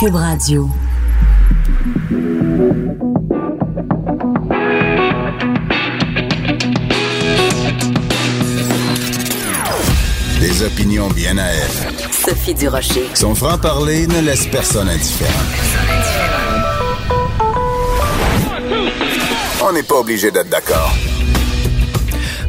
[0.00, 0.68] Cube Radio.
[10.40, 11.70] Des opinions bien à elle.
[12.12, 13.08] Sophie Durocher.
[13.14, 15.30] Son franc-parler ne laisse personne indifférent.
[19.62, 20.92] On n'est pas obligé d'être d'accord.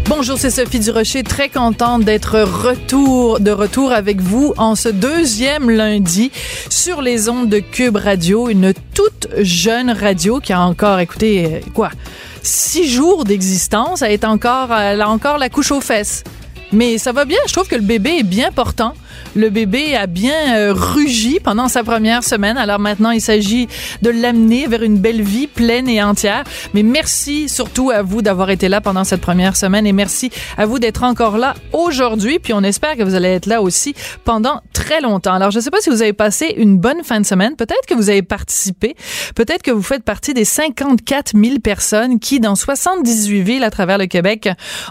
[0.08, 5.72] Bonjour, c'est Sophie Durocher, très contente d'être retour, de retour avec vous en ce deuxième
[5.72, 6.32] lundi
[6.70, 11.90] sur les ondes de Cube Radio, une toute jeune radio qui a encore, écouté, quoi,
[12.44, 16.24] six jours d'existence, elle est encore, elle a encore la couche aux fesses.
[16.72, 18.94] Mais ça va bien, je trouve que le bébé est bien portant.
[19.36, 22.58] Le bébé a bien euh, rugi pendant sa première semaine.
[22.58, 23.68] Alors maintenant, il s'agit
[24.02, 26.46] de l'amener vers une belle vie pleine et entière.
[26.74, 30.66] Mais merci surtout à vous d'avoir été là pendant cette première semaine et merci à
[30.66, 32.40] vous d'être encore là aujourd'hui.
[32.40, 35.34] Puis on espère que vous allez être là aussi pendant très longtemps.
[35.34, 37.58] Alors je ne sais pas si vous avez passé une bonne fin de semaine.
[37.58, 38.96] Peut-être que vous avez participé.
[39.36, 43.98] Peut-être que vous faites partie des 54 000 personnes qui, dans 78 villes à travers
[43.98, 44.48] le Québec,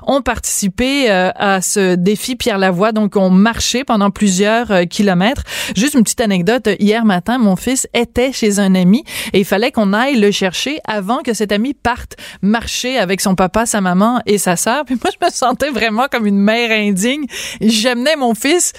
[0.07, 2.93] ont participé euh, à ce défi Pierre Lavoie.
[2.93, 5.43] Donc, ont marché pendant plusieurs euh, kilomètres.
[5.77, 6.69] Juste une petite anecdote.
[6.79, 10.81] Hier matin, mon fils était chez un ami et il fallait qu'on aille le chercher
[10.85, 14.85] avant que cet ami parte marcher avec son papa, sa maman et sa sœur.
[14.85, 17.27] Puis moi, je me sentais vraiment comme une mère indigne.
[17.61, 18.73] J'amenais mon fils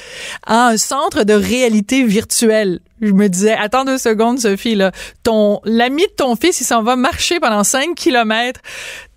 [0.46, 2.80] à un centre de réalité virtuelle.
[3.02, 4.92] Je me disais, attends deux secondes, Sophie, là.
[5.24, 8.62] Ton, l'ami de ton fils, il s'en va marcher pendant 5 kilomètres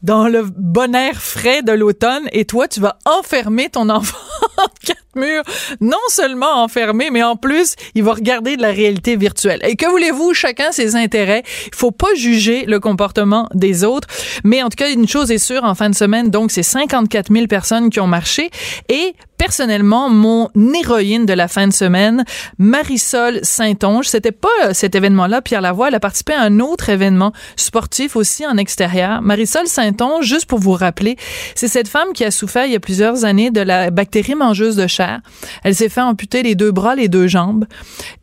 [0.02, 4.16] dans le bon air frais de l'automne et toi, tu vas enfermer ton enfant
[4.56, 5.42] en quatre murs.
[5.80, 9.60] Non seulement enfermé, mais en plus, il va regarder de la réalité virtuelle.
[9.64, 10.34] Et que voulez-vous?
[10.34, 11.42] Chacun ses intérêts.
[11.66, 14.08] Il faut pas juger le comportement des autres.
[14.44, 17.32] Mais en tout cas, une chose est sûre, en fin de semaine, donc, c'est 54
[17.32, 18.50] 000 personnes qui ont marché
[18.88, 22.24] et personnellement, mon héroïne de la fin de semaine,
[22.58, 24.06] Marisol Saint-Onge.
[24.06, 25.88] C'était pas euh, cet événement-là, Pierre Lavoie.
[25.88, 29.22] Elle a participé à un autre événement sportif aussi en extérieur.
[29.22, 31.16] Marisol Saint-Onge, juste pour vous rappeler,
[31.54, 34.76] c'est cette femme qui a souffert il y a plusieurs années de la bactérie mangeuse
[34.76, 35.20] de chair.
[35.64, 37.66] Elle s'est fait amputer les deux bras, les deux jambes.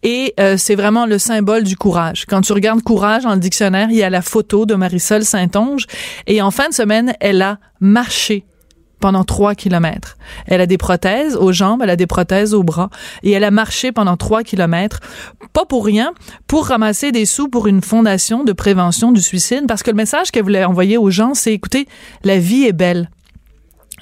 [0.04, 2.25] Et euh, c'est vraiment le symbole du courage.
[2.28, 5.86] Quand tu regardes courage dans le dictionnaire, il y a la photo de Marisol Saint-Onge.
[6.28, 8.46] Et en fin de semaine, elle a marché
[9.06, 10.18] pendant trois kilomètres.
[10.48, 12.90] Elle a des prothèses aux jambes, elle a des prothèses aux bras
[13.22, 15.00] et elle a marché pendant trois kilomètres,
[15.54, 16.12] pas pour rien,
[16.48, 20.32] pour ramasser des sous pour une fondation de prévention du suicide parce que le message
[20.32, 21.88] qu'elle voulait envoyer aux gens, c'est écoutez,
[22.24, 23.12] la vie est belle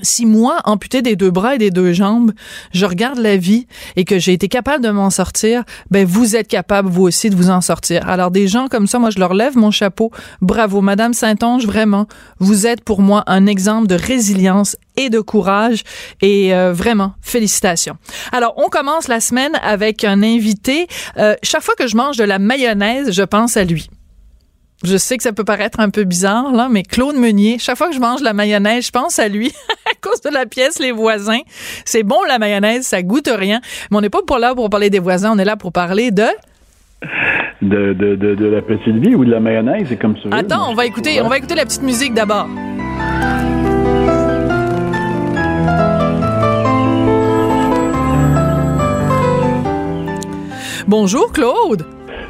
[0.04, 2.32] si moi, amputé des deux bras et des deux jambes,
[2.74, 3.66] je regarde la vie
[3.96, 7.36] et que j'ai été capable de m'en sortir, ben vous êtes capable vous aussi de
[7.36, 8.08] vous en sortir.
[8.08, 10.12] Alors des gens comme ça, moi je leur lève mon chapeau.
[10.42, 12.08] Bravo, Madame Saint-Onge, vraiment,
[12.40, 15.84] vous êtes pour moi un exemple de résilience et de courage
[16.22, 17.96] et euh, vraiment félicitations.
[18.32, 20.88] Alors on commence la semaine avec un invité.
[21.18, 23.90] Euh, chaque fois que je mange de la mayonnaise, je pense à lui.
[24.84, 27.88] Je sais que ça peut paraître un peu bizarre, là, mais Claude Meunier, chaque fois
[27.88, 29.54] que je mange la mayonnaise, je pense à lui
[30.04, 31.42] cause de la pièce Les Voisins.
[31.86, 33.62] C'est bon, la mayonnaise, ça goûte rien.
[33.90, 36.12] Mais on n'est pas pour là pour parler des voisins, on est là pour parler
[36.12, 36.26] de...
[37.62, 40.30] De, de, de, de la petite vie ou de la mayonnaise, c'est comme ça.
[40.32, 42.48] Attends, on va écouter, on va écouter la petite musique d'abord.
[50.88, 51.86] Bonjour Claude.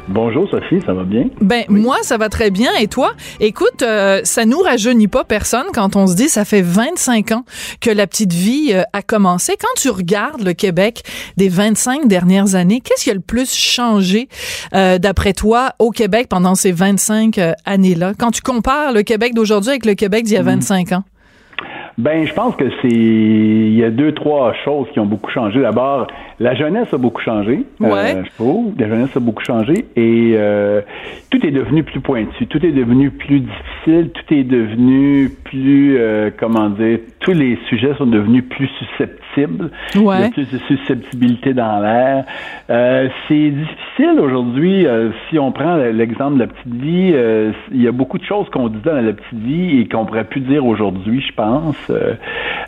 [0.08, 1.24] Bonjour Sophie, ça va bien?
[1.40, 3.12] Ben moi ça va très bien et toi?
[3.40, 7.44] Écoute, euh, ça nous rajeunit pas personne quand on se dit ça fait 25 ans
[7.80, 9.54] que la petite vie euh, a commencé.
[9.58, 11.04] Quand tu regardes le Québec
[11.38, 14.28] des 25 dernières années, qu'est-ce qui a le plus changé
[14.74, 18.12] euh, d'après toi au Québec pendant ces 25 années-là?
[18.18, 21.04] Quand tu compares le Québec d'aujourd'hui avec le Québec d'il y a 25 ans?
[21.96, 25.60] Ben, je pense que c'est il y a deux trois choses qui ont beaucoup changé.
[25.60, 26.08] D'abord,
[26.40, 27.64] la jeunesse a beaucoup changé.
[27.78, 28.16] Ouais.
[28.16, 30.80] Euh, je trouve la jeunesse a beaucoup changé et euh,
[31.30, 36.30] tout est devenu plus pointu, tout est devenu plus difficile, tout est devenu plus euh,
[36.36, 39.23] comment dire, tous les sujets sont devenus plus susceptibles.
[39.42, 40.16] Ouais.
[40.18, 42.24] Il y a plus de susceptibilité dans l'air.
[42.70, 44.86] Euh, c'est difficile aujourd'hui.
[44.86, 48.24] Euh, si on prend l'exemple de la petite vie, euh, il y a beaucoup de
[48.24, 51.92] choses qu'on disait dans la petite vie et qu'on pourrait plus dire aujourd'hui, je pense.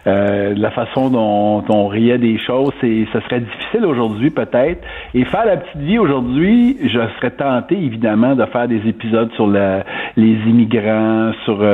[0.05, 4.85] la façon dont on riait des choses, ce serait difficile aujourd'hui peut-être.
[5.15, 9.47] Et faire la petite vie aujourd'hui, je serais tenté évidemment de faire des épisodes sur
[9.47, 9.85] la,
[10.17, 11.65] les immigrants, sur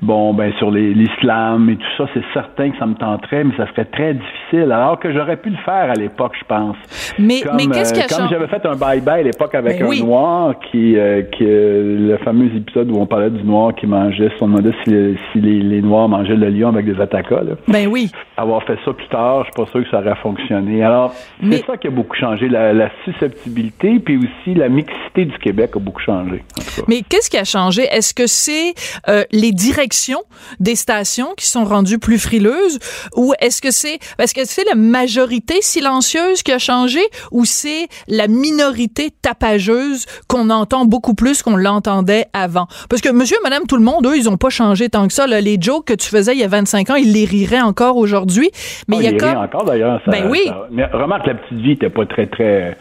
[0.00, 2.06] bon ben sur l'islam et tout ça.
[2.14, 4.72] C'est certain que ça me tenterait, mais ça serait très difficile.
[4.72, 6.76] Alors que j'aurais pu le faire à l'époque, je pense.
[7.18, 10.04] Mais mais qu'est-ce qui a Comme j'avais fait un bye-bye à l'époque avec ben un
[10.04, 14.30] noir, qui, euh, qui euh, le fameux épisode où on parlait du noir qui mangeait,
[14.40, 17.42] on demandait si, si les, les, noirs mangeaient le lion avec des attaquas.
[17.42, 17.52] Là.
[17.66, 18.10] Ben oui.
[18.36, 20.82] Avoir fait ça plus tard, je suis pas sûr que ça aurait fonctionné.
[20.82, 21.12] Alors,
[21.42, 22.48] c'est ça qui a beaucoup changé.
[22.48, 26.42] La, la, susceptibilité, puis aussi la mixité du Québec a beaucoup changé.
[26.88, 27.82] Mais qu'est-ce qui a changé?
[27.90, 28.74] Est-ce que c'est
[29.08, 30.20] euh, les directions
[30.60, 32.78] des stations qui sont rendues plus frileuses
[33.16, 37.00] ou est-ce que c'est est-ce que c'est la majorité silencieuse qui a changé
[37.30, 42.66] ou c'est la minorité tapageuse qu'on entend beaucoup plus qu'on l'entendait avant?
[42.88, 45.26] Parce que monsieur, madame, tout le monde, eux, ils ont pas changé tant que ça.
[45.26, 45.40] Là.
[45.40, 48.50] Les jokes que tu faisais il y a 25 ans, ils les riraient encore aujourd'hui.
[48.88, 49.36] Mais oh, il y a comme...
[49.36, 50.00] encore d'ailleurs.
[50.06, 50.50] Ben oui.
[50.70, 52.76] Mais remarque, la petite vie était pas très, très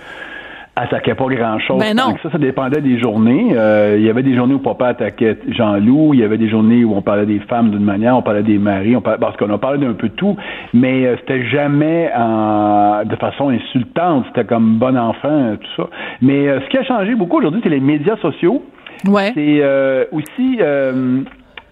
[0.77, 1.79] attaquait pas grand-chose.
[1.79, 2.15] Ben non.
[2.21, 3.49] Ça, ça dépendait des journées.
[3.53, 6.83] Euh, il y avait des journées où papa attaquait Jean-Loup, il y avait des journées
[6.83, 9.51] où on parlait des femmes d'une manière, on parlait des maris, on parlait, parce qu'on
[9.51, 10.37] a parlé d'un peu tout,
[10.73, 15.89] mais euh, c'était jamais en, de façon insultante, c'était comme bon enfant, tout ça.
[16.21, 18.63] Mais euh, ce qui a changé beaucoup aujourd'hui, c'est les médias sociaux.
[19.07, 19.31] Ouais.
[19.35, 19.61] C'est
[20.11, 20.59] aussi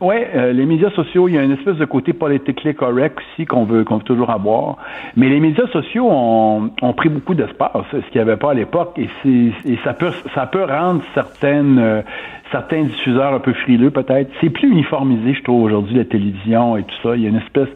[0.02, 3.46] oui, euh, les médias sociaux, il y a une espèce de côté politically correct aussi
[3.46, 4.78] qu'on veut qu'on veut toujours avoir.
[5.16, 8.54] Mais les médias sociaux ont, ont pris beaucoup d'espace, ce qu'il n'y avait pas à
[8.54, 9.10] l'époque, et,
[9.66, 12.02] et ça peut ça peut rendre certaines euh,
[12.52, 14.30] certains diffuseurs un peu frileux peut-être.
[14.42, 17.16] C'est plus uniformisé, je trouve, aujourd'hui la télévision et tout ça.
[17.16, 17.70] Il y a une espèce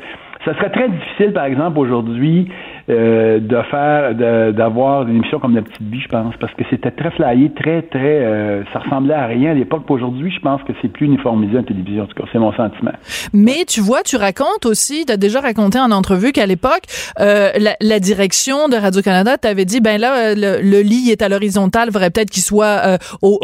[0.45, 2.47] ça serait très difficile, par exemple, aujourd'hui,
[2.89, 4.15] euh, de faire,
[4.53, 7.83] d'avoir une émission comme La Petite Vie, je pense, parce que c'était très flyé, très,
[7.83, 9.83] très, euh, ça ressemblait à rien à l'époque.
[9.89, 12.03] Aujourd'hui, je pense que c'est plus uniformisé en télévision.
[12.03, 12.91] En tout cas, c'est mon sentiment.
[13.31, 16.81] Mais tu vois, tu racontes aussi, tu as déjà raconté en entrevue qu'à l'époque,
[17.19, 22.09] euh, la, direction de Radio-Canada t'avait dit, ben là, le, lit est à l'horizontale, faudrait
[22.09, 23.39] peut-être qu'il soit au,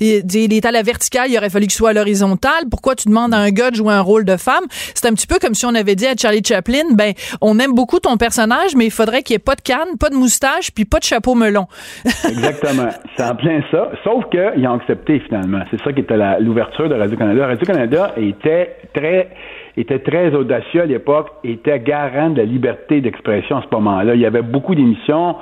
[0.00, 2.64] il, est à la verticale, il aurait fallu qu'il soit à l'horizontale.
[2.70, 4.64] Pourquoi tu demandes à un gars de jouer un rôle de femme?
[4.94, 7.72] C'est un petit peu comme si on avait dit à Charlie Chaplin, ben, on aime
[7.72, 10.72] beaucoup ton personnage, mais il faudrait qu'il n'y ait pas de canne, pas de moustache,
[10.74, 11.66] puis pas de chapeau melon.
[12.04, 12.88] Exactement.
[13.16, 13.92] C'est en plein ça.
[14.02, 15.60] Sauf qu'ils ont accepté finalement.
[15.70, 17.46] C'est ça qui était l'ouverture de Radio-Canada.
[17.46, 19.28] Radio-Canada était très
[19.76, 24.16] était très audacieux à l'époque, était garant de la liberté d'expression à ce moment-là.
[24.16, 25.36] Il y avait beaucoup d'émissions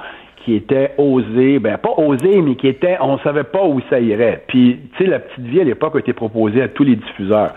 [0.44, 4.44] qui étaient osées, ben pas osées, mais qui étaient, on savait pas où ça irait.
[4.48, 7.52] Puis, tu sais, la petite vie à l'époque a été proposée à tous les diffuseurs.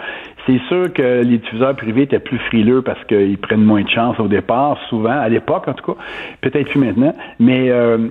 [0.45, 4.19] C'est sûr que les diffuseurs privés étaient plus frileux parce qu'ils prennent moins de chance
[4.19, 6.01] au départ, souvent, à l'époque en tout cas,
[6.41, 8.07] peut-être plus maintenant, mais euh,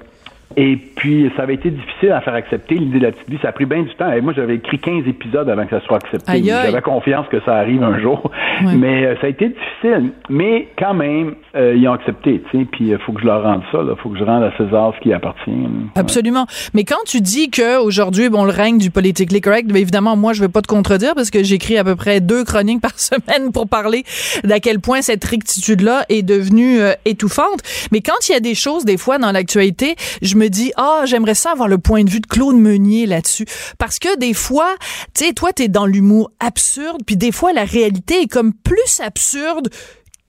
[0.57, 3.39] et puis, ça avait été difficile à faire accepter l'idée de la petite vie.
[3.41, 4.11] Ça a pris bien du temps.
[4.13, 6.43] Et moi, j'avais écrit 15 épisodes avant que ça soit accepté.
[6.45, 8.31] J'avais confiance que ça arrive un jour.
[8.77, 10.11] Mais euh, ça a été difficile.
[10.29, 12.43] Mais quand même, euh, ils ont accepté.
[12.51, 13.79] Tu sais, puis il faut que je leur rende ça.
[13.83, 15.53] Il faut que je rende à César ce qui appartient.
[15.95, 16.47] Absolument.
[16.75, 20.43] Mais quand tu dis qu'aujourd'hui, bon, le règne du politically correct, bien évidemment, moi, je
[20.43, 23.53] ne vais pas te contredire parce que j'écris à peu près deux chroniques par semaine
[23.53, 24.03] pour parler
[24.43, 27.61] d'à quel point cette rectitude-là est devenue euh, étouffante.
[27.93, 31.03] Mais quand il y a des choses, des fois, dans l'actualité, je me dis, ah,
[31.05, 33.47] j'aimerais ça avoir le point de vue de Claude Meunier là-dessus.
[33.79, 34.75] Parce que des fois,
[35.15, 39.01] tu sais, toi, t'es dans l'humour absurde, puis des fois, la réalité est comme plus
[39.01, 39.69] absurde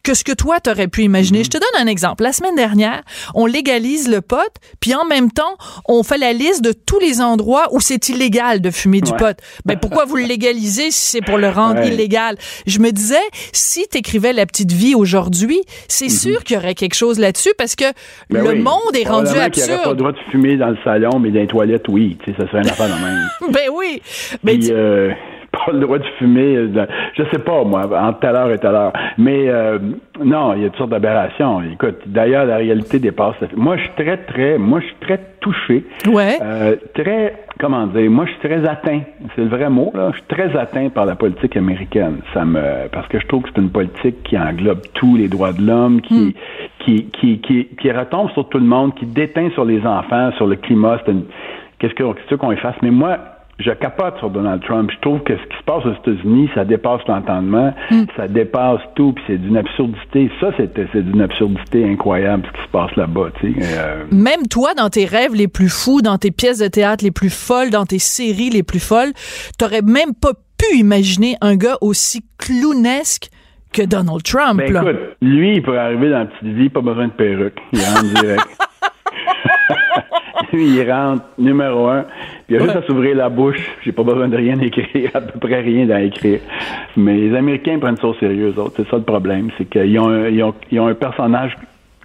[0.04, 1.40] que ce que toi t'aurais pu imaginer.
[1.40, 1.46] Mhm.
[1.46, 2.24] Je te donne un exemple.
[2.24, 3.02] La semaine dernière,
[3.36, 5.58] on légalise le pot, puis en même temps,
[5.88, 9.38] on fait la liste de tous les endroits où c'est illégal de fumer du pot.
[9.66, 12.38] Ben pourquoi vous le légalisez si c'est pour le rendre illégal?
[12.66, 13.16] Je me disais,
[13.54, 16.12] si t'écrivais la petite vie aujourd'hui, c'est mhm.
[16.12, 17.86] sûr qu'il y aurait quelque chose là-dessus parce que
[18.30, 19.70] ben le monde est rendu absurde.
[19.70, 22.18] Il n'y pas le droit de fumer dans le salon, mais dans les toilettes, oui.
[22.24, 23.30] Tu sais, ça serait une affaire de même.
[23.54, 24.02] ben oui.
[24.44, 25.12] Mais euh,
[25.66, 26.56] pas le droit de fumer.
[26.56, 28.94] Euh, je sais pas, moi, entre telle heure et telle heure.
[29.18, 29.80] Mais euh,
[30.24, 31.62] non, il y a toutes sortes d'aberrations.
[31.62, 33.36] Écoute, d'ailleurs, la réalité dépasse.
[33.56, 35.84] Moi, je suis très, très, moi, je suis très touché.
[36.08, 36.38] Ouais.
[36.42, 39.02] Euh, très, comment dire, moi, je suis très atteint.
[39.36, 40.12] C'est le vrai mot, là.
[40.12, 42.20] Je suis très atteint par la politique américaine.
[42.34, 45.54] Ça me, parce que je trouve que c'est une politique qui englobe tous les droits
[45.54, 46.34] de l'homme, qui, hmm.
[46.80, 50.48] qui, qui, qui, qui, retombe sur tout le monde, qui déteint sur les enfants, sur
[50.48, 51.00] le climat.
[51.06, 51.26] C'est une,
[51.80, 52.76] qu'est-ce que, qu'on efface?
[52.82, 53.18] Mais moi,
[53.62, 54.90] je capote sur Donald Trump.
[54.92, 58.04] Je trouve que ce qui se passe aux États-Unis, ça dépasse l'entendement, hmm.
[58.16, 60.30] ça dépasse tout, puis c'est d'une absurdité.
[60.40, 63.30] Ça, c'est d'une absurdité incroyable ce qui se passe là-bas.
[63.44, 64.04] Euh.
[64.12, 67.34] Même toi, dans tes rêves les plus fous, dans tes pièces de théâtre les plus
[67.34, 69.12] folles, dans tes séries les plus folles,
[69.58, 73.30] t'aurais même pas pu imaginer un gars aussi clownesque
[73.74, 74.58] que Donald Trump.
[74.58, 77.58] Ben, écoute, lui, il pourrait arriver dans la petite vie, pas besoin de perruque.
[77.72, 78.48] Il rentre direct.
[80.52, 82.04] Lui, il rentre numéro un.
[82.48, 83.60] Puis il a juste à s'ouvrir la bouche.
[83.84, 86.40] J'ai pas besoin de rien écrire, à peu près rien à écrire.
[86.98, 88.74] Mais les Américains prennent ça au sérieux, eux autres.
[88.78, 89.50] C'est ça le problème.
[89.58, 91.58] C'est qu'ils ont, ont, ils ont un personnage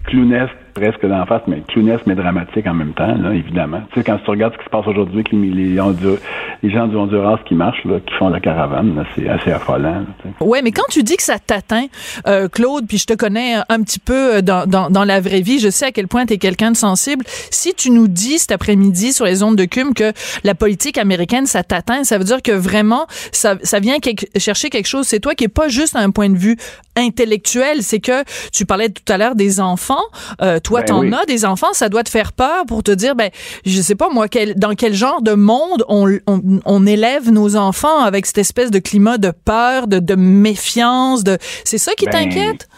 [0.04, 3.80] clownesque presque d'en face, mais clownesque mais dramatique en même temps, là, évidemment.
[3.92, 6.18] Tu sais, quand tu regardes ce qui se passe aujourd'hui, que les, les, Hondur-
[6.62, 10.04] les gens du Honduras qui marchent, là, qui font la caravane, c'est assez affolant.
[10.24, 10.30] là.
[10.40, 11.86] Ouais, mais quand tu dis que ça t'atteint,
[12.26, 15.40] euh, Claude, puis je te connais un petit peu euh, dans, dans, dans la vraie
[15.40, 17.24] vie, je sais à quel point tu es quelqu'un de sensible.
[17.50, 20.12] Si tu nous dis cet après-midi sur les ondes de Cum que
[20.44, 24.68] la politique américaine, ça t'atteint, ça veut dire que vraiment, ça, ça vient quelque- chercher
[24.68, 25.06] quelque chose.
[25.06, 26.56] C'est toi qui est pas juste un point de vue
[27.06, 30.02] intellectuel, c'est que tu parlais tout à l'heure des enfants.
[30.42, 31.12] Euh, toi, Ben t'en oui.
[31.14, 33.30] as des enfants, ça doit te faire peur pour te dire, ben,
[33.64, 37.54] je sais pas moi, quel, dans quel genre de monde on, on, on élève nos
[37.54, 42.06] enfants avec cette espèce de climat de peur, de, de méfiance, de, c'est ça qui
[42.06, 42.68] Ben, t'inquiète?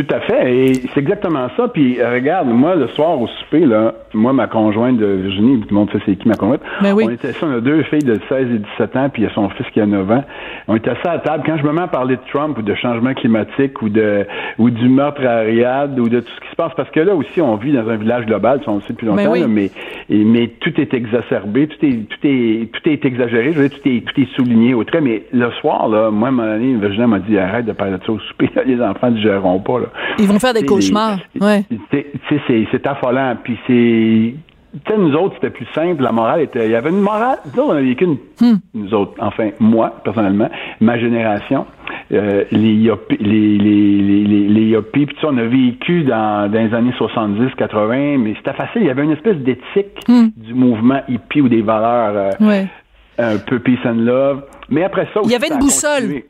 [0.00, 0.54] Tout à fait.
[0.54, 1.68] Et c'est exactement ça.
[1.68, 5.66] Puis euh, regarde, moi, le soir au souper, là, moi, ma conjointe de Virginie, tout
[5.70, 6.60] le monde sait c'est qui ma conjointe.
[6.80, 7.04] Ben oui.
[7.06, 9.28] On était assis, on a deux filles de 16 et 17 ans, puis il y
[9.28, 10.24] a son fils qui a 9 ans.
[10.68, 11.42] On était assis à table.
[11.44, 14.24] Quand je me mets à parler de Trump ou de changement climatique ou de
[14.58, 17.14] ou du meurtre à Riyad ou de tout ce qui se passe, parce que là
[17.14, 19.40] aussi, on vit dans un village global, ça, on le sait depuis longtemps, Ben oui.
[19.40, 19.70] là, mais,
[20.08, 23.78] et- mais tout est exacerbé, tout est, tout est, tout est exagéré, je veux dire,
[23.80, 27.06] tout est, tout est souligné au trait, mais le soir, là, moi, moment donné, Virginie
[27.06, 29.86] m'a dit, arrête de parler de ça au souper, les enfants ne digéreront pas, là.
[30.18, 31.18] Ils vont faire des cauchemars.
[31.40, 31.64] Ouais.
[31.90, 33.36] c'est, affolant.
[33.42, 34.34] Puis c'est.
[34.72, 36.00] Tu sais, nous autres, c'était plus simple.
[36.02, 36.66] La morale était.
[36.66, 37.38] Il y avait une morale.
[37.44, 38.18] Nous autres, on a vécu une.
[38.40, 38.58] Hmm.
[38.72, 40.48] Nous autres, enfin, moi, personnellement,
[40.80, 41.66] ma génération,
[42.12, 48.18] euh, les yuppies, les, les, puis on a vécu dans, dans les années 70, 80,
[48.18, 48.82] mais c'était facile.
[48.82, 50.28] Il y avait une espèce d'éthique Hmm.
[50.36, 52.66] du mouvement hippie ou des valeurs euh, Ouais.
[53.18, 54.42] un peu peace and love.
[54.68, 56.22] Mais après ça, Il y avait une boussole.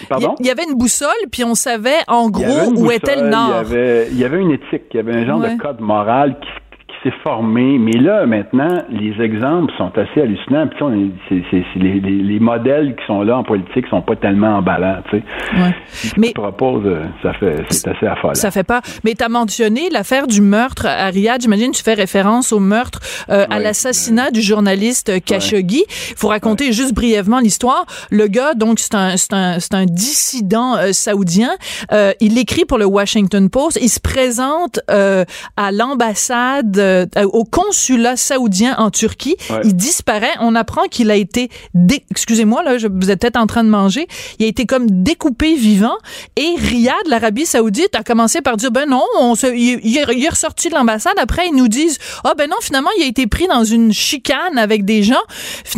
[0.00, 0.34] Il y- Pardon?
[0.40, 2.44] il y avait une boussole, puis on savait en gros
[2.76, 3.48] où était le boussole, nord.
[3.48, 5.54] Il y avait, il y avait une éthique, il y avait un genre Ouais.
[5.56, 6.67] de code moral qui, qui
[7.02, 7.78] s'est formé.
[7.78, 10.66] Mais là, maintenant, les exemples sont assez hallucinants.
[10.68, 13.86] Puis, on est- c'est, c'est- c'est les, les- les modèles qui sont là en politique
[13.88, 14.98] sont pas tellement emballants.
[15.10, 15.22] Tu sais.
[15.60, 15.74] Ouais.
[16.16, 18.34] Mais tu proposes, euh, ça fait, c'est assez affolant.
[18.34, 18.80] ça fait pas.
[19.04, 21.40] Mais tu as mentionné l'affaire du meurtre à Riyad.
[21.40, 23.00] J'imagine que tu fais référence au meurtre,
[23.30, 25.84] euh, à Ouais, l'assassinat du journaliste Khashoggi.
[26.10, 27.84] Il faut raconter juste brièvement l'histoire.
[28.10, 31.50] Le gars, donc, c'est un, c'est un, c'est un dissident euh, saoudien.
[31.92, 33.78] Euh, il écrit pour le Washington Post.
[33.80, 39.36] Il se présente à l'ambassade, euh, au consulat saoudien en Turquie.
[39.50, 39.60] Ouais.
[39.64, 40.32] Il disparaît.
[40.40, 43.68] On apprend qu'il a été, dé- excusez-moi, là, je- vous êtes peut-être en train de
[43.68, 44.06] manger.
[44.38, 45.96] Il a été comme découpé vivant.
[46.36, 50.28] Et Riyad, l'Arabie Saoudite, a commencé par dire, ben non, on se, il, il est,
[50.28, 51.14] ressorti de l'ambassade.
[51.18, 54.58] Après, ils nous disent, ah ben non, finalement, il a été pris dans une chicane
[54.58, 55.16] avec des gens.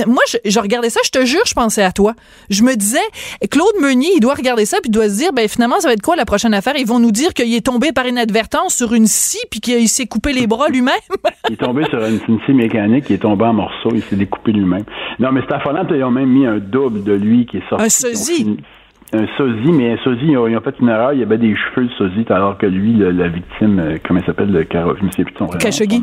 [0.07, 2.14] Moi, je, je regardais ça, je te jure, je pensais à toi.
[2.49, 2.99] Je me disais,
[3.50, 5.95] Claude Meunier, il doit regarder ça puis il doit se dire, ben finalement, ça va
[5.95, 6.75] être quoi la prochaine affaire?
[6.76, 10.07] Ils vont nous dire qu'il est tombé par inadvertance sur une scie puis qu'il s'est
[10.07, 10.95] coupé les bras lui-même.
[11.49, 14.14] Il est tombé sur une, une scie mécanique, il est tombé en morceaux, il s'est
[14.14, 14.85] découpé lui-même.
[15.19, 17.85] Non, mais c'est affolant, ils ont même mis un double de lui qui est sorti.
[17.85, 18.57] Un sosie.
[19.12, 21.37] Un sosie, mais un sosie, ils ont, ils ont fait une erreur, il y avait
[21.38, 24.62] des cheveux de sosie, alors que lui, le- la victime, euh, comment il s'appelle, le
[24.62, 26.02] Caro, je me souviens plus de son Khashoggi.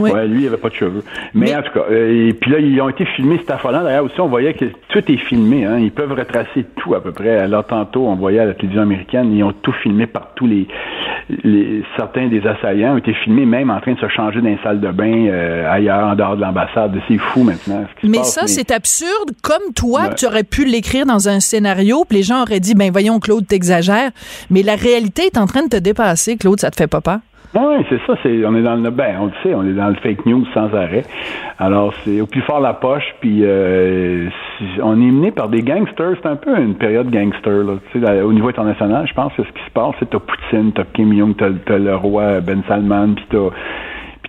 [0.00, 0.10] Oui.
[0.10, 1.02] Ouais, lui, il avait pas de cheveux.
[1.34, 3.82] Mais, Mais- en tout cas, euh, et puis là, ils ont été filmés, c'est affolant.
[3.84, 5.78] D'ailleurs, aussi, on voyait que tout est filmé, hein.
[5.78, 7.36] Ils peuvent retracer tout à peu près.
[7.38, 10.46] Alors, tantôt, on voyait à la télévision américaine, ils ont tout filmé partout.
[10.46, 10.66] Les,
[11.44, 14.58] les, certains des assaillants ont été filmés même en train de se changer dans les
[14.62, 16.92] salles de bain euh, ailleurs, en dehors de l'ambassade.
[17.08, 17.84] C'est fou maintenant.
[17.94, 19.30] ce qui se Mais passe, ça, c'est absurde.
[19.42, 20.14] Comme toi, Ouais.
[20.16, 24.10] tu aurais pu l'écrire dans un scénario, les gens auraient dit, ben voyons, Claude, t'exagères.
[24.50, 27.18] Mais la réalité est en train de te dépasser, Claude, ça te fait pas peur?
[27.56, 28.14] Oui, c'est ça.
[28.22, 30.44] C'est, on est dans le, ben, on le sait, on est dans le fake news
[30.52, 31.04] sans arrêt.
[31.58, 34.28] Alors, c'est au plus fort la poche, puis euh,
[34.82, 36.16] on est mené par des gangsters.
[36.20, 37.74] C'est un peu une période gangster, là.
[37.92, 40.72] Tu sais, au niveau international, je pense que ce qui se passe, c'est t'as Poutine,
[40.72, 43.50] t'as Kim Jong, t'as, t'as le roi Ben Salman, puis t'as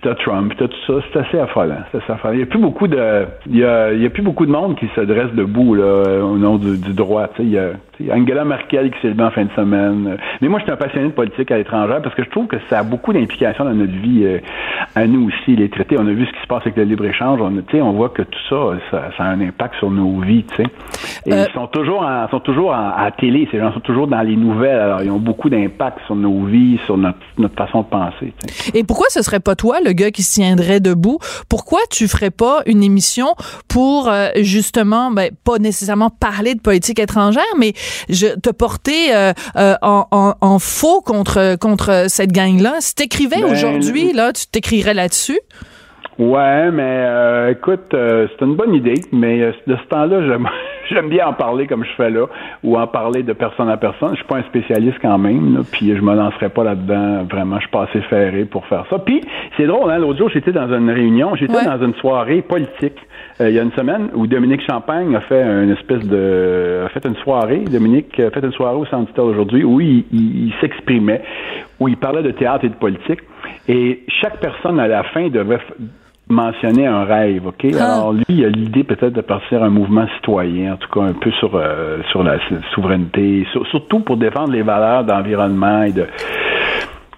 [0.06, 1.76] t'as Trump, t'as tout ça, c'est assez affolant.
[1.92, 2.34] Assez affolant.
[2.34, 4.50] Il y a plus beaucoup de, il y a, il y a plus beaucoup de
[4.52, 7.28] monde qui se dresse debout là, au nom du, du droit.
[7.28, 7.70] Tu sais, il y a,
[8.14, 10.18] Angela Merkel qui s'est levée en fin de semaine.
[10.42, 12.56] Mais moi, je suis un passionné de politique à l'étranger parce que je trouve que
[12.68, 14.38] ça a beaucoup d'implications dans notre vie euh,
[14.94, 15.96] à nous aussi, les traités.
[15.98, 17.40] On a vu ce qui se passe avec le libre-échange.
[17.40, 18.56] On, on voit que tout ça,
[18.90, 20.44] ça, ça a un impact sur nos vies.
[20.44, 20.68] Tu sais.
[21.24, 23.48] Et Euh, ils sont toujours, en, sont toujours en- à la télé.
[23.50, 24.78] Ces gens sont toujours dans les nouvelles.
[24.78, 28.34] Alors, ils ont beaucoup d'impact sur nos vies, sur notre, notre façon de penser.
[28.74, 31.18] Et pourquoi ce serait pas toi, le gars qui se tiendrait debout?
[31.48, 33.34] Pourquoi tu ferais pas une émission
[33.66, 37.72] pour, euh, justement, ben, pas nécessairement parler de politique étrangère, mais
[38.08, 42.76] je, te porter euh, euh, en, en, en faux contre, contre cette gang-là?
[42.80, 45.40] Si t'écrivais Ben, aujourd'hui, là, tu t'écrirais là-dessus?
[46.18, 50.48] Ouais, mais euh, écoute, euh, c'est une bonne idée, mais euh, de ce temps-là, j'aime,
[50.90, 52.24] j'aime bien en parler comme je fais là,
[52.64, 54.12] ou en parler de personne à personne.
[54.12, 57.24] Je suis pas un spécialiste quand même, là, puis je me lancerai pas là-dedans.
[57.30, 58.98] Vraiment, je suis pas assez ferré pour faire ça.
[58.98, 59.20] Puis
[59.58, 61.64] c'est drôle, hein, l'autre jour, j'étais dans une réunion, j'étais Ouais.
[61.66, 62.96] dans une soirée politique.
[63.42, 66.88] euh, il y a une semaine où Dominique Champagne a fait une espèce de a
[66.88, 70.54] fait une soirée Dominique a fait une soirée au Centre aujourd'hui où il, il- il
[70.62, 71.20] s'exprimait
[71.78, 73.20] où il parlait de théâtre et de politique
[73.68, 75.58] et chaque personne à la fin devait
[76.28, 77.66] mentionner un rêve, OK?
[77.78, 77.94] Ah.
[77.94, 81.12] Alors lui, il a l'idée peut-être de partir un mouvement citoyen, en tout cas un
[81.12, 82.38] peu sur euh, sur la
[82.74, 86.06] souveraineté, sur- surtout pour défendre les valeurs d'environnement et de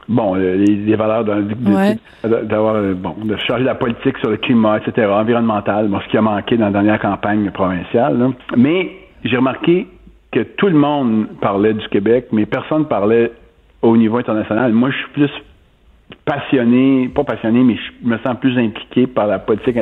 [0.09, 1.97] bon, euh, les, les valeurs Ouais.
[2.45, 6.17] d'avoir euh, bon, de changer la politique sur le climat, etc., environnemental, bon, ce qui
[6.19, 8.19] a manqué dans la dernière campagne provinciale.
[8.19, 8.29] là.
[8.57, 8.91] Mais
[9.25, 9.87] j'ai remarqué
[10.33, 13.33] que tout le monde parlait du Québec, mais personne parlait
[13.81, 14.73] au niveau international.
[14.73, 15.31] Moi, je suis plus
[16.25, 19.77] passionné, pas passionné, mais je me sens plus impliqué par la politique.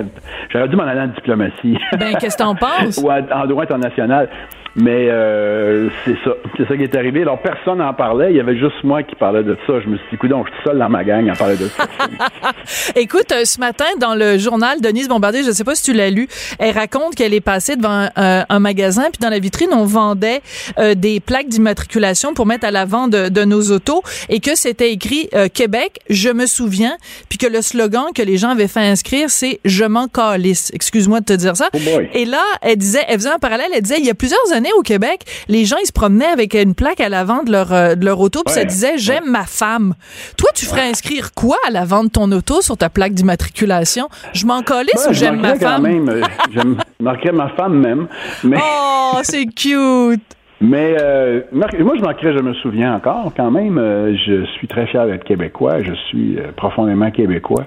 [0.50, 1.78] J'aurais dû m'en aller en diplomatie.
[1.99, 2.99] Ben, qu'est-ce que t'en penses?
[3.02, 4.28] ou en en droit international.
[4.76, 6.33] Mais euh, c'est ça.
[6.56, 7.23] C'est ça qui est arrivé.
[7.23, 8.30] Alors, personne n'en parlait.
[8.30, 9.80] Il y avait juste moi qui parlais de ça.
[9.80, 11.87] Je me suis dit, écoute, je suis seul dans ma gang à parler de ça.
[12.97, 15.92] Écoute, euh, ce matin, dans le journal, Denise Bombardier, je ne sais pas si tu
[15.92, 16.28] l'as lu,
[16.59, 20.42] elle raconte qu'elle est passée devant un, un magasin, puis dans la vitrine, on vendait
[20.78, 24.92] euh, des plaques d'immatriculation pour mettre à l'avant de, de nos autos, et que c'était
[24.92, 26.97] écrit euh, Québec, je me souviens,
[27.28, 30.71] puis que le slogan que les gens avaient fait inscrire, c'est Je m'en calisse.
[30.75, 31.68] Excuse-moi de te dire ça.
[31.75, 31.78] Oh.
[32.12, 34.65] Et là, elle disait, elle faisait un parallèle, elle disait, il y a plusieurs années
[34.78, 37.94] au Québec, les gens, ils se promenaient avec une plaque à l'avant de leur, euh,
[37.94, 38.66] de leur auto, puis ça Ouais.
[38.66, 39.94] disait, j'aime ma femme.
[40.37, 44.08] Toi, tu ferais inscrire quoi à l'avant de ton auto sur ta plaque d'immatriculation?
[44.32, 45.82] Je m'en calisse Ben, ou j'aime ma marquerais quand femme?
[45.82, 46.08] même.
[46.08, 46.23] euh,
[46.54, 48.06] J'aime- je marquerais ma femme même.
[48.44, 50.20] Mais, Oh, c'est cute!
[50.61, 53.76] mais euh, moi, je marquerais, je me souviens encore quand même.
[53.78, 55.82] euh, je suis très fier d'être québécois.
[55.82, 57.64] Je suis euh, profondément québécois.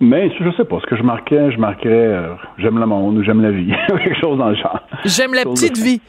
[0.00, 3.24] Mais je sais pas, ce que je marquais, je marquerais euh, j'aime le monde ou
[3.24, 3.72] j'aime la vie.
[3.88, 4.80] Quelque chose dans le genre.
[5.04, 6.00] J'aime la de petite vie.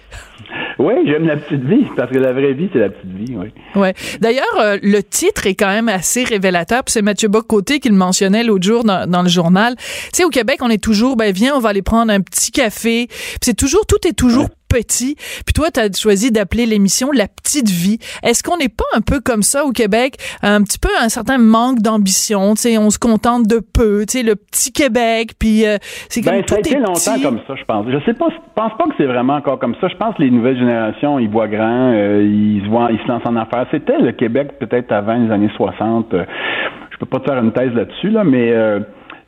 [0.78, 3.52] Oui, j'aime la petite vie, parce que la vraie vie, c'est la petite vie, oui.
[3.76, 3.94] Ouais.
[4.22, 6.84] D'ailleurs, euh, le titre est quand même assez révélateur.
[6.84, 9.76] Puis c'est Mathieu Bocoté qui le mentionnait l'autre jour dans, dans le journal.
[9.78, 12.52] Tu sais, au Québec, on est toujours, ben viens, on va aller prendre un petit
[12.52, 13.08] café.
[13.42, 15.16] C'est toujours, tout est toujours petit.
[15.46, 17.98] Puis toi, tu as choisi d'appeler l'émission La Petite Vie.
[18.24, 20.16] Est-ce qu'on n'est pas un peu comme ça au Québec?
[20.44, 22.54] Un petit peu un certain manque d'ambition.
[22.56, 24.06] Tu sais, on se contente de peu.
[24.08, 25.32] Tu sais, le petit Québec.
[25.40, 25.78] Puis euh,
[26.10, 27.22] c'est comme Ben, tout ça a été est longtemps petit.
[27.24, 27.86] comme ça, je pense.
[27.90, 29.88] Je sais pas, je pense pas que c'est vraiment encore comme ça.
[29.88, 33.08] Je pense que les nouvelles générations, ils voient grand, euh, ils se voient, ils se
[33.08, 33.66] lancent en affaires.
[33.72, 36.14] C'était le Québec peut-être avant les années 60.
[36.14, 36.26] euh,
[36.92, 38.80] je peux pas te faire une thèse là-dessus, là, mais euh,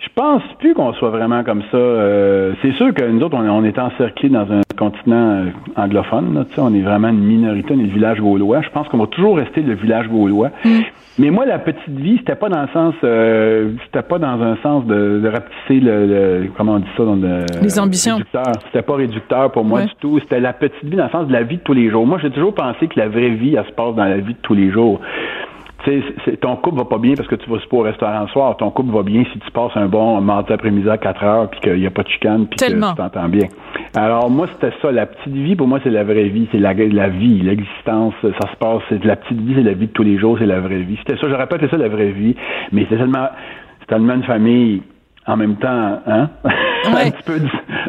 [0.04, 1.78] je pense plus qu'on soit vraiment comme ça.
[1.78, 6.34] Euh, c'est sûr que nous autres, on, on est encerclés dans un continent euh, anglophone.
[6.34, 8.62] Là, tu sais, on est vraiment une minorité, on est le village gaulois.
[8.62, 10.50] Je pense qu'on va toujours rester le village gaulois.
[11.20, 14.56] Mais moi, la petite vie, c'était pas dans le sens, euh, c'était pas dans un
[14.64, 18.14] sens de, de rapetisser le, le- comment on dit ça, dans le, Les ambitions.
[18.16, 18.44] réducteur.
[18.66, 19.86] C'était pas réducteur pour moi Ouais.
[19.86, 20.20] du tout.
[20.20, 22.08] C'était la petite vie dans le sens de la vie de tous les jours.
[22.08, 24.40] Moi, j'ai toujours pensé que la vraie vie, elle se passe dans la vie de
[24.42, 25.00] tous les jours.
[25.86, 28.28] Sais, c'est- ton couple va pas bien parce que tu vas pas au restaurant le
[28.28, 28.56] soir.
[28.58, 31.60] Ton couple va bien si tu passes un bon mardi après-midi à 4 heures puis
[31.62, 33.48] qu'il n'y a pas de chicane puis que tu t'entends bien.
[33.96, 34.91] Alors moi, c'était ça.
[34.91, 36.48] La petite vie, pour moi, c'est la vraie vie.
[36.52, 38.13] C'est la, la vie, l'existence.
[38.22, 38.82] Ça se passe.
[38.89, 40.38] C'est la petite vie, c'est la vie de tous les jours.
[40.39, 40.98] C'est la vraie vie.
[41.00, 41.28] C'était ça.
[41.30, 42.36] J'aurais pas fait ça la vraie vie.
[42.72, 43.30] Mais c'est tellement,
[43.88, 44.84] tellement une famille
[45.28, 46.30] en même temps, hein?
[46.84, 47.06] Ouais.
[47.06, 47.40] un petit peu,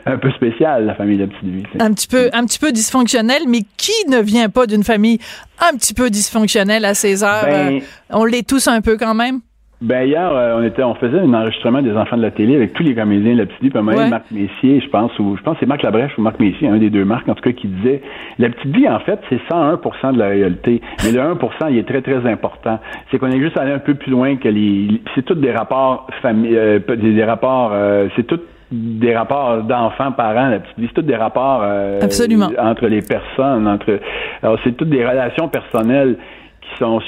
[0.04, 1.62] un peu spécial, la famille de la petite vie.
[1.78, 5.18] un petit peu un petit peu dysfonctionnel, mais qui ne vient pas d'une famille
[5.58, 7.44] un petit peu dysfonctionnelle à ces heures?
[7.46, 9.40] Ben- Euh, on l'est tous un peu quand même.
[9.82, 12.72] Ben hier, euh, on était, on faisait un enregistrement des enfants de la télé avec
[12.72, 14.08] tous les comédiens de la petite vie, puis donné, Ouais.
[14.08, 16.78] Marc Messier, je pense, ou je pense que c'est Marc Labrèche ou Marc Messier, un
[16.78, 18.00] des deux Marc, en tout cas, qui disait
[18.38, 20.80] la petite vie, en fait, c'est 101% de la réalité.
[21.04, 22.78] Mais le 1% il est très, très important.
[23.10, 25.00] C'est qu'on est juste allé un peu plus loin que les.
[25.16, 28.40] C'est tous des rapports famille euh, des, rapports euh, c'est tout
[28.70, 32.48] des rapports d'enfants, parents, la petite vie, c'est tous des rapports euh, Absolument.
[32.58, 34.00] entre les personnes, entre
[34.42, 36.16] alors c'est toutes des relations personnelles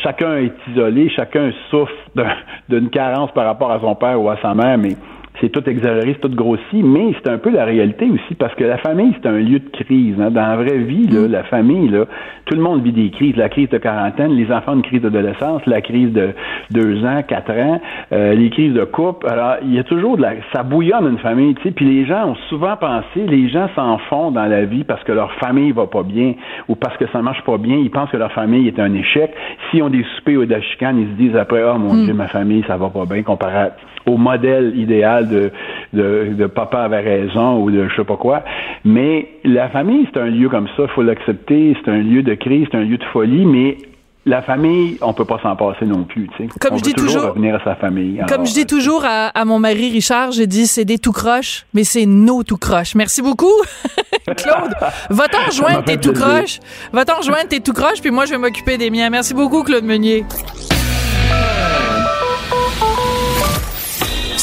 [0.02, 2.36] chacun est isolé, chacun souffre d'un-
[2.68, 4.96] d'une carence par rapport à son père ou à sa mère, mais
[5.40, 8.64] c'est tout exagéré, c'est tout grossi, mais c'est un peu la réalité aussi, parce que
[8.64, 10.14] la famille, c'est un lieu de crise.
[10.20, 10.30] hein.
[10.30, 12.04] Dans la vraie vie, là, la famille, là,
[12.46, 13.36] tout le monde vit des crises.
[13.36, 16.30] La crise de quarantaine, les enfants, une crise d'adolescence, la crise de
[16.70, 17.80] deux ans, quatre ans,
[18.12, 19.26] euh, les crises de couple.
[19.28, 20.34] Alors, il y a toujours de la...
[20.52, 23.98] Ça bouillonne une famille, tu sais, puis les gens ont souvent pensé, les gens s'en
[23.98, 26.34] font dans la vie parce que leur famille va pas bien
[26.68, 29.32] ou parce que ça marche pas bien, ils pensent que leur famille est un échec.
[29.70, 32.14] S'ils ont des soupers ou de la chicane, ils se disent après, oh mon Dieu,
[32.14, 33.70] ma famille, ça va pas bien comparé
[34.06, 35.50] au modèle idéal de,
[35.92, 38.44] de, de papa avait raison ou de je sais pas quoi.
[38.84, 42.66] Mais la famille, c'est un lieu comme ça, faut l'accepter, c'est un lieu de crise,
[42.70, 43.78] c'est un lieu de folie, mais
[44.26, 46.28] la famille, on peut pas s'en passer non plus.
[46.38, 46.48] Tu sais.
[46.58, 48.22] Comme on je dis toujours- revenir à sa famille.
[48.26, 51.66] Comme je dis toujours à, à mon mari Richard, j'ai dit c'est des tout croches,
[51.74, 52.94] mais c'est nos tout croches.
[52.94, 53.52] Merci beaucoup,
[54.36, 54.74] Claude.
[55.10, 56.58] Va-t'en rejoindre tes tout croches.
[56.92, 59.10] Va-t'en rejoindre tes tout croches, puis moi je vais m'occuper des miens.
[59.10, 60.24] Merci beaucoup, Claude Meunier.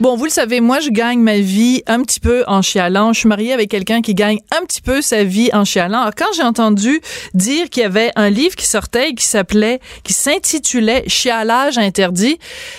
[0.00, 3.12] Bon, vous le savez, moi, je gagne ma vie un petit peu en chialant.
[3.12, 6.02] Je suis mariée avec quelqu'un qui gagne un petit peu sa vie en chialant.
[6.02, 7.00] Alors, quand j'ai entendu
[7.34, 12.38] dire qu'il y avait un livre qui sortait et qui s'appelait, qui s'intitulait Chialage interdit,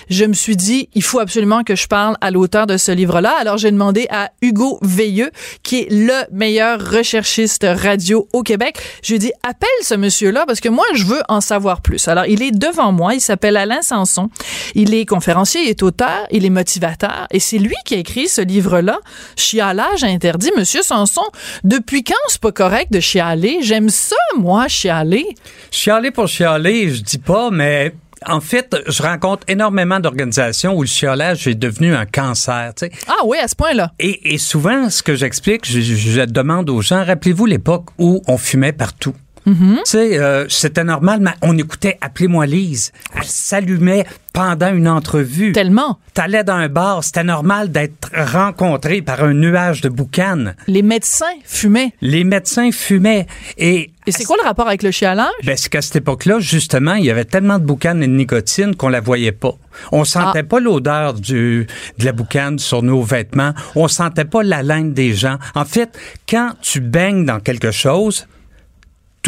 [0.10, 3.36] je me suis dit, il faut absolument que je parle à l'auteur de ce livre-là.
[3.38, 8.78] Alors, j'ai demandé à Hugo Veilleux, qui est le meilleur recherchiste radio au Québec.
[9.04, 12.08] Je lui ai dit, appelle ce monsieur-là parce que moi, je veux en savoir plus.
[12.08, 13.14] Alors, il est devant moi.
[13.14, 14.30] Il s'appelle Alain Sanson.
[14.74, 17.09] Il est conférencier, il est auteur, il est motivateur.
[17.32, 19.00] Et c'est lui qui a écrit ce livre-là,
[19.36, 20.52] Chialage interdit.
[20.58, 21.22] Monsieur Sanson,
[21.64, 23.60] depuis quand c'est pas correct de chialer?
[23.62, 25.26] J'aime ça, moi, chialer.
[25.72, 27.94] Chialer pour chialer, je dis pas, mais
[28.26, 32.74] en fait, je rencontre énormément d'organisations où le chialage est devenu un cancer.
[32.78, 32.92] Tu sais.
[33.08, 33.94] Ah oui, à ce point-là.
[33.98, 38.22] Et, et souvent, ce que j'explique, je, je- je demande aux gens, rappelez-vous l'époque où
[38.28, 39.14] on fumait partout.
[39.56, 42.92] Tu sais, euh, c'était normal, mais on écoutait Appelez-moi Lise.
[43.16, 45.52] Elle s'allumait pendant une entrevue.
[45.52, 46.00] Tellement.
[46.14, 50.56] T'allais dans un bar, c'était normal d'être rencontré par un nuage de boucanes.
[50.68, 51.94] Les médecins fumaient.
[52.02, 53.26] Les médecins fumaient.
[53.58, 55.32] Et, Et c'est quoi le rapport avec le chialage?
[55.44, 58.76] ben, c'est qu'à cette époque-là, justement, il y avait tellement de boucanes et de nicotine
[58.76, 59.54] qu'on la voyait pas.
[59.92, 63.54] On sentait pas l'odeur du, de la boucane sur nos vêtements.
[63.76, 65.38] On sentait pas la laine des gens.
[65.56, 65.98] En fait,
[66.30, 68.28] quand tu baignes dans quelque chose,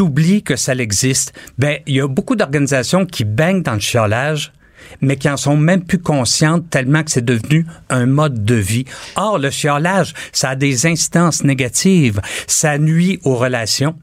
[0.02, 1.32] t'oublies que ça existe.
[1.60, 4.52] Ben, il y a beaucoup d'organisations qui baignent dans le chiolage,
[5.00, 8.86] mais qui en sont même plus conscientes tellement que c'est devenu un mode de vie.
[9.16, 12.20] Or, le chiolage, ça a des incidences négatives.
[12.48, 13.94] Ça nuit aux relations.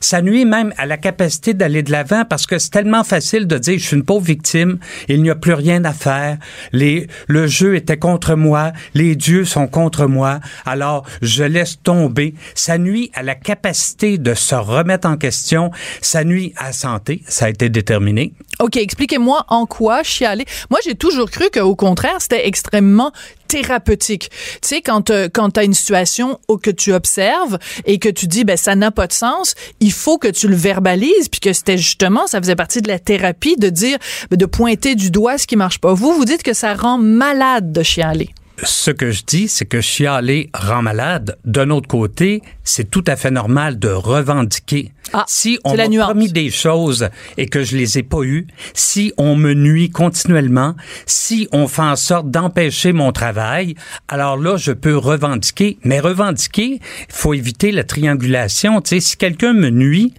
[0.00, 3.58] Ça nuit même à la capacité d'aller de l'avant parce que c'est tellement facile de
[3.58, 6.38] dire je suis une pauvre victime, il n'y a plus rien à faire,
[6.72, 12.34] le jeu était contre moi, les dieux sont contre moi, alors je laisse tomber.
[12.54, 15.70] Ça nuit à la capacité de se remettre en question,
[16.00, 18.32] ça nuit à la santé, ça a été déterminé.
[18.58, 20.46] OK, expliquez-moi en quoi chialer.
[20.70, 23.12] Moi, j'ai toujours cru qu'au contraire, c'était extrêmement
[23.46, 24.30] thérapeutique.
[24.62, 28.26] Tu sais, quand, euh, quand tu as une situation que tu observes et que tu
[28.26, 31.52] dis, ben ça n'a pas de sens, il faut que tu le verbalises, puis que
[31.52, 33.98] c'était justement, ça faisait partie de la thérapie de dire,
[34.30, 35.94] de pointer du doigt ce qui marche pas.
[35.94, 38.30] Vous, vous dites que ça rend malade de chialer.
[38.62, 41.36] Ce que je dis, c'est que chialer rend malade.
[41.44, 44.92] D'un autre côté, c'est tout à fait normal de revendiquer.
[45.12, 49.12] Ah, si on m'a promis des choses et que je les ai pas eues, si
[49.18, 53.74] on me nuit continuellement, si on fait en sorte d'empêcher mon travail,
[54.08, 55.78] alors là, je peux revendiquer.
[55.84, 58.80] Mais revendiquer, il faut éviter la triangulation.
[58.80, 60.14] Tu sais, si quelqu'un me nuit,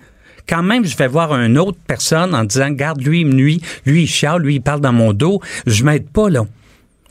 [0.48, 3.62] quand même, je vais voir une autre personne en disant, garde, lui, il me nuit,
[3.86, 6.46] lui, il chiale, lui, il parle dans mon dos, je m'aide pas, là.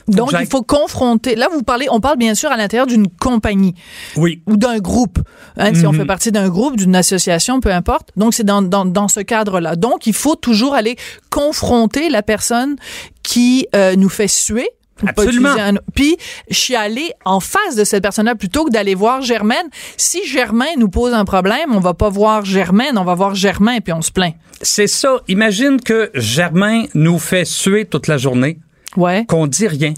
[0.07, 1.35] Donc, il faut confronter.
[1.35, 3.73] Là, vous parlez, on parle bien sûr à l'intérieur d'une compagnie
[4.15, 4.41] Oui.
[4.47, 5.19] ou d'un groupe.
[5.57, 5.99] Hein, Si on Mhm.
[5.99, 8.09] fait partie d'un groupe, d'une association, peu importe.
[8.15, 9.75] Donc, c'est dans, dans, dans ce cadre-là.
[9.75, 10.95] Donc, il faut toujours aller
[11.29, 12.75] confronter la personne
[13.23, 14.69] qui euh, nous fait suer.
[15.05, 15.49] Absolument.
[15.49, 16.17] un- Puis,
[16.49, 19.67] chialer en face de cette personne-là plutôt que d'aller voir Germaine.
[19.95, 23.79] Si Germain nous pose un problème, on va pas voir Germaine, on va voir Germain
[23.79, 24.33] puis on se plaint.
[24.63, 25.17] C'est ça.
[25.27, 28.57] Imagine que Germain nous fait suer toute la journée,
[28.95, 29.25] Ouais.
[29.27, 29.93] qu'on dit rien,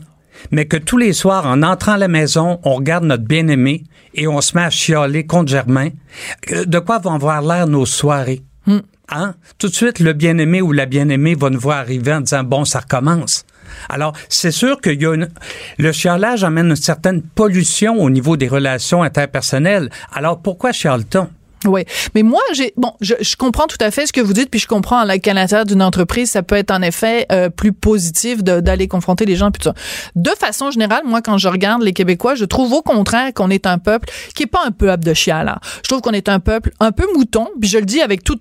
[0.52, 4.28] mais que tous les soirs, en entrant à la maison, on regarde notre bien-aimé et
[4.28, 5.89] on se met à chialer contre Germain.
[6.52, 8.41] Euh, De quoi vont avoir l'air nos soirées?
[9.12, 9.34] Hein?
[9.58, 12.63] Tout de suite, le bien-aimé ou la bien-aimée va nous voir arriver en disant, bon,
[12.63, 13.43] ça recommence.
[13.88, 15.30] Alors, c'est sûr que y a une...
[15.80, 19.89] le chialage amène une certaine pollution au niveau des relations interpersonnelles.
[20.13, 21.28] Alors, pourquoi chiale-t-on?
[21.65, 21.84] Oui,
[22.15, 24.60] mais moi j'ai bon, je, je comprends tout à fait ce que vous dites, puis
[24.60, 28.43] je comprends là, qu'à l'intérieur d'une entreprise, ça peut être en effet euh, plus positif
[28.43, 29.76] d'aller confronter les gens puis tout ça.
[30.15, 33.67] De façon générale, moi quand je regarde les Québécois, je trouve au contraire qu'on est
[33.67, 35.60] un peuple qui est pas un peuple de chialard.
[35.84, 38.39] Je trouve qu'on est un peuple un peu mouton, puis je le dis avec tout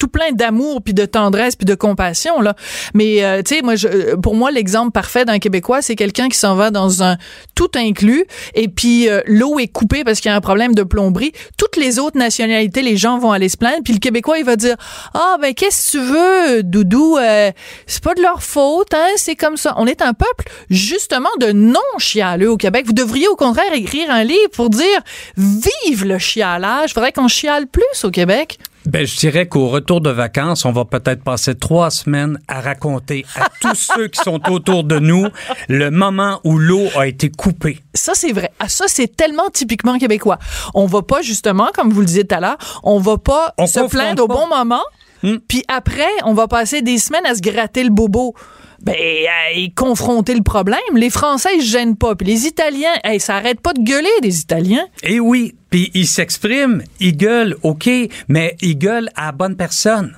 [0.00, 2.56] tout plein d'amour puis de tendresse puis de compassion là.
[2.94, 6.38] Mais euh, tu sais moi je, pour moi l'exemple parfait d'un québécois c'est quelqu'un qui
[6.38, 7.18] s'en va dans un
[7.54, 10.82] tout inclus et puis euh, l'eau est coupée parce qu'il y a un problème de
[10.82, 11.32] plomberie.
[11.58, 14.56] Toutes les autres nationalités les gens vont aller se plaindre puis le québécois il va
[14.56, 14.76] dire
[15.14, 17.18] "Ah ben qu'est-ce que tu veux doudou?
[17.18, 17.52] Euh,
[17.86, 21.52] c'est pas de leur faute hein, c'est comme ça." On est un peuple justement de
[21.52, 22.86] non chialeux au Québec.
[22.86, 25.00] Vous devriez au contraire écrire un livre pour dire
[25.36, 28.58] "Vive le chialage." Faudrait qu'on chiale plus au Québec.
[28.86, 33.26] Ben, je dirais qu'au retour de vacances, on va peut-être passer trois semaines à raconter
[33.36, 35.26] à tous ceux qui sont autour de nous
[35.68, 37.80] le moment où l'eau a été coupée.
[37.94, 38.50] Ça, c'est vrai.
[38.58, 40.38] Ah, ça, c'est tellement typiquement québécois.
[40.74, 43.66] On va pas, justement, comme vous le disiez tout à l'heure, on va pas On
[43.66, 44.82] se plaindre au bon moment,
[45.22, 45.36] Hmm.
[45.46, 48.34] puis après, on va passer des semaines à se gratter le bobo.
[48.82, 50.78] Ben, à y confronter le problème.
[50.94, 52.14] Les Français, ils se gênent pas.
[52.14, 54.86] Puis les Italiens, hey, ça arrête pas de gueuler, des Italiens.
[55.02, 57.90] Et oui, puis ils s'expriment, ils gueulent, OK,
[58.28, 60.16] mais ils gueulent à la bonne personne.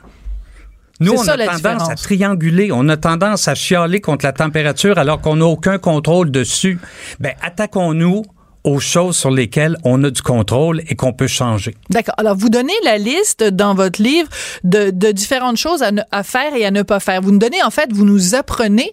[1.00, 1.90] Nous, on ça, a tendance différence.
[1.90, 6.30] à trianguler, on a tendance à chialer contre la température alors qu'on n'a aucun contrôle
[6.30, 6.78] dessus.
[7.18, 8.22] Ben, attaquons-nous
[8.64, 11.74] aux choses sur lesquelles on a du contrôle et qu'on peut changer.
[11.90, 12.14] D'accord.
[12.18, 14.28] Alors, vous donnez la liste dans votre livre
[14.64, 17.20] de, de différentes choses à, ne- à faire et à ne pas faire.
[17.22, 18.92] Vous nous donnez, en fait, vous nous apprenez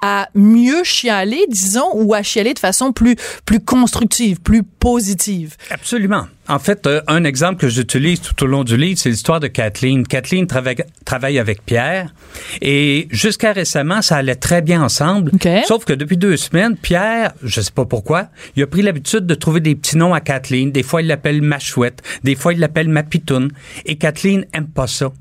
[0.00, 5.56] à mieux chialer, disons, ou à chialer de façon plus, plus constructive, plus positive.
[5.70, 6.26] Absolument.
[6.50, 9.46] En fait, euh, un exemple que j'utilise tout au long du livre, c'est l'histoire de
[9.46, 10.04] Kathleen.
[10.04, 12.12] Kathleen travaille, travaille avec Pierre
[12.60, 15.30] et jusqu'à récemment, ça allait très bien ensemble.
[15.32, 15.48] OK.
[15.64, 19.34] Sauf que depuis deux semaines, Pierre, je sais pas pourquoi, il a pris l'habitude de
[19.36, 20.72] trouver des petits noms à Kathleen.
[20.72, 22.02] Des fois, il l'appelle ma chouette.
[22.24, 23.52] Des fois, il l'appelle ma pitoune.
[23.86, 25.12] Et Kathleen aime pas ça.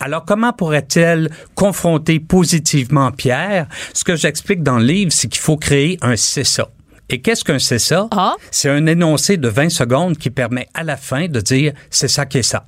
[0.00, 3.68] Alors, comment pourrait-elle confronter positivement Pierre?
[3.94, 6.68] Ce que j'explique dans le livre, c'est qu'il faut créer un c'est ça.
[7.10, 8.08] Et qu'est-ce qu'un c'est ça?
[8.10, 8.34] Ah.
[8.50, 12.26] C'est un énoncé de 20 secondes qui permet à la fin de dire c'est ça
[12.26, 12.64] qui est ça.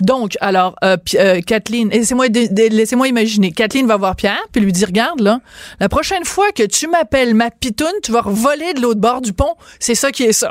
[0.00, 3.52] Donc, alors, euh, euh, Kathleen, laissez-moi imaginer.
[3.52, 5.40] Kathleen va voir Pierre, puis lui dire, regarde, là,
[5.80, 9.32] la prochaine fois que tu m'appelles ma pitoune, tu vas voler de l'autre bord du
[9.32, 9.54] pont.
[9.80, 10.50] C'est ça qui est ça.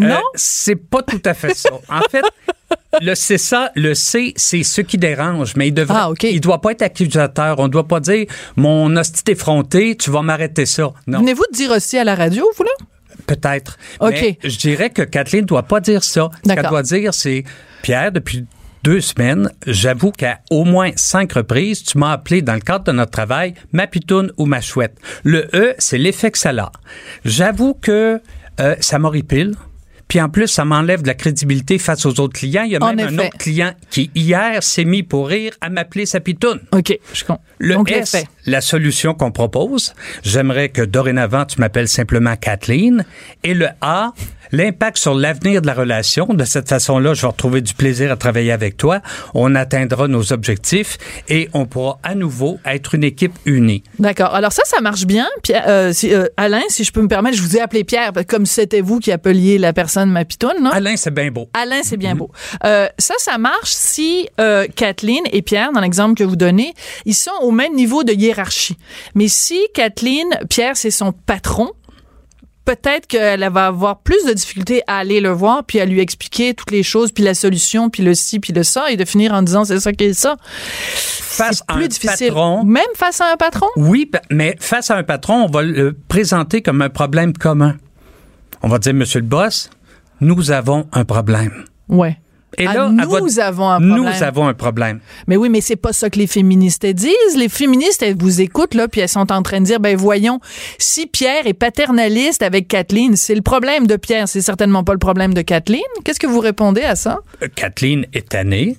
[0.00, 0.20] Euh, Non?
[0.34, 1.70] c'est pas tout à fait ça.
[1.88, 2.24] En fait,
[3.00, 6.60] le c'est ça, le c'est, c'est ce qui dérange, mais il devrait, Ah, il doit
[6.60, 7.58] pas être accusateur.
[7.58, 8.26] On doit pas dire
[8.56, 10.90] mon hostie effronté, tu vas m'arrêter ça.
[11.06, 11.20] Non.
[11.20, 12.70] Venez-vous de dire aussi à la radio, vous, là?
[13.26, 13.78] Peut-être.
[14.00, 14.10] OK.
[14.10, 16.30] Mais je dirais que Kathleen ne doit pas dire ça.
[16.46, 17.44] Ce qu'elle doit dire, c'est
[17.82, 18.44] Pierre, depuis
[18.82, 22.92] deux semaines, j'avoue qu'à au moins cinq reprises, tu m'as appelé dans le cadre de
[22.92, 24.98] notre travail ma pitoune ou ma chouette.
[25.22, 26.70] Le E, c'est l'effet que ça a.
[27.24, 28.20] J'avoue que
[28.60, 29.54] euh, ça m'horripile.
[30.08, 32.62] Puis en plus, ça m'enlève de la crédibilité face aux autres clients.
[32.64, 33.26] Il y a En même un effet.
[33.28, 36.60] autre client qui, hier, s'est mis pour rire à m'appeler sa pitoune.
[36.72, 37.42] OK, je comprends.
[37.58, 43.04] Le Donc, S, la solution qu'on propose, j'aimerais que dorénavant tu m'appelles simplement Kathleen.
[43.42, 44.12] Et le A,
[44.52, 46.26] l'impact sur l'avenir de la relation.
[46.26, 49.00] De cette façon-là, je vais retrouver du plaisir à travailler avec toi.
[49.32, 53.82] On atteindra nos objectifs et on pourra à nouveau être une équipe unie.
[53.98, 54.34] D'accord.
[54.34, 55.26] Alors ça, ça marche bien.
[55.42, 58.12] Pierre, euh, si- euh, Alain, si je peux me permettre, je vous ai appelé Pierre,
[58.28, 60.70] comme c'était vous qui appeliez la personne ma pitoune, non?
[60.70, 61.48] Alain, c'est bien beau.
[61.54, 62.30] Alain, c'est bien beau.
[62.64, 67.14] Euh, ça, ça marche si euh, Kathleen et Pierre, dans l'exemple que vous donnez, ils
[67.14, 68.76] sont au même niveau de hiérarchie.
[69.14, 71.70] Mais si Kathleen, Pierre, c'est son patron,
[72.64, 76.54] peut-être qu'elle va avoir plus de difficultés à aller le voir puis à lui expliquer
[76.54, 79.34] toutes les choses puis la solution puis le ci puis le ça et de finir
[79.34, 80.36] en disant c'est ça qui est ça.
[80.96, 82.28] Face C'est à plus un difficile.
[82.28, 83.66] patron, Même face à un patron?
[83.76, 87.76] Oui, mais face à un patron, on va le présenter comme un problème commun.
[88.62, 89.68] On va dire, Monsieur le boss,
[90.20, 91.64] nous avons un problème.
[91.88, 92.18] Ouais.
[92.56, 94.22] Et Ah, là, nous votre- avons un Nous problème.
[94.22, 95.00] avons un problème.
[95.26, 97.36] Mais oui, mais c'est pas ça que les féministes disent.
[97.36, 100.38] Les féministes, elles vous écoutent, là, puis elles sont en train de dire, ben voyons,
[100.78, 105.00] si Pierre est paternaliste avec Kathleen, c'est le problème de Pierre, c'est certainement pas le
[105.00, 105.82] problème de Kathleen.
[106.04, 107.18] Qu'est-ce que vous répondez à ça?
[107.42, 108.76] Euh, Kathleen est tannée,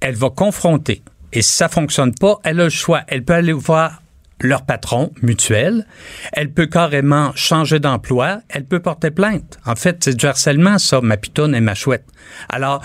[0.00, 1.02] elle va confronter.
[1.32, 3.00] Et si ça fonctionne pas, elle a le choix.
[3.08, 4.00] Elle peut aller voir
[4.40, 5.86] leur patron mutuel.
[6.32, 8.40] Elle peut carrément changer d'emploi.
[8.48, 9.58] Elle peut porter plainte.
[9.66, 12.04] En fait, c'est du harcèlement, ça, ma pitonne et ma chouette.
[12.48, 12.82] Alors,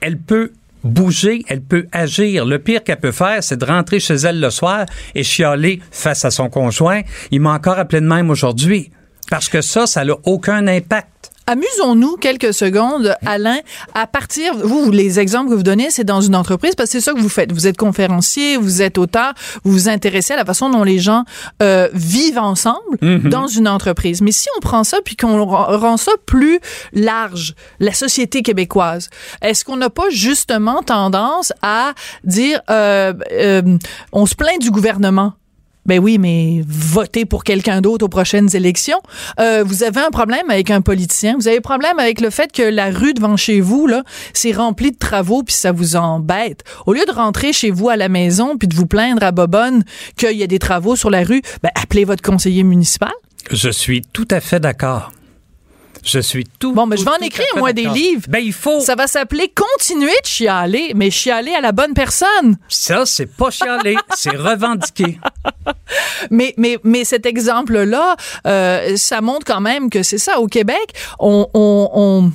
[0.00, 0.52] elle peut
[0.84, 2.44] bouger, elle peut agir.
[2.44, 6.24] Le pire qu'elle peut faire, c'est de rentrer chez elle le soir et chialer face
[6.24, 7.00] à son conjoint.
[7.30, 8.90] Il m'a encore appelé de même aujourd'hui.
[9.30, 11.32] Parce que ça, ça n'a aucun impact.
[11.46, 13.58] Amusons-nous quelques secondes, Alain,
[13.94, 17.04] à partir, vous, les exemples que vous donnez, c'est dans une entreprise, parce que c'est
[17.04, 17.52] ça que vous faites.
[17.52, 21.24] Vous êtes conférencier, vous êtes auteur, vous vous intéressez à la façon dont les gens
[21.62, 24.22] euh, vivent ensemble dans une entreprise.
[24.22, 26.60] Mais si on prend ça puis qu'on rend rend ça plus
[26.92, 29.10] large, la société québécoise,
[29.42, 31.92] est-ce qu'on n'a pas justement tendance à
[32.24, 33.76] dire, euh, euh,
[34.12, 35.34] on se plaint du gouvernement?
[35.86, 39.00] Ben oui, mais votez pour quelqu'un d'autre aux prochaines élections.
[39.38, 41.34] Euh, vous avez un problème avec un politicien.
[41.36, 44.52] Vous avez un problème avec le fait que la rue devant chez vous, là, c'est
[44.52, 46.64] rempli de travaux puis ça vous embête.
[46.86, 49.84] Au lieu de rentrer chez vous à la maison puis de vous plaindre à Bobonne
[50.16, 53.12] qu'il y a des travaux sur la rue, ben appelez votre conseiller municipal.
[53.50, 55.12] Je suis tout à fait d'accord.
[56.02, 56.72] Je suis tout.
[56.72, 58.22] Bon, ben, je vais en écrire, moi, des livres.
[58.28, 58.80] Ben, il faut.
[58.80, 62.56] Ça va s'appeler Continuer de chialer, mais chialer à la bonne personne.
[62.68, 65.18] Ça, c'est pas chialer, c'est revendiquer.
[66.30, 70.38] Mais, mais, mais cet exemple-là, euh, ça montre quand même que c'est ça.
[70.40, 72.32] Au Québec, on, on, on-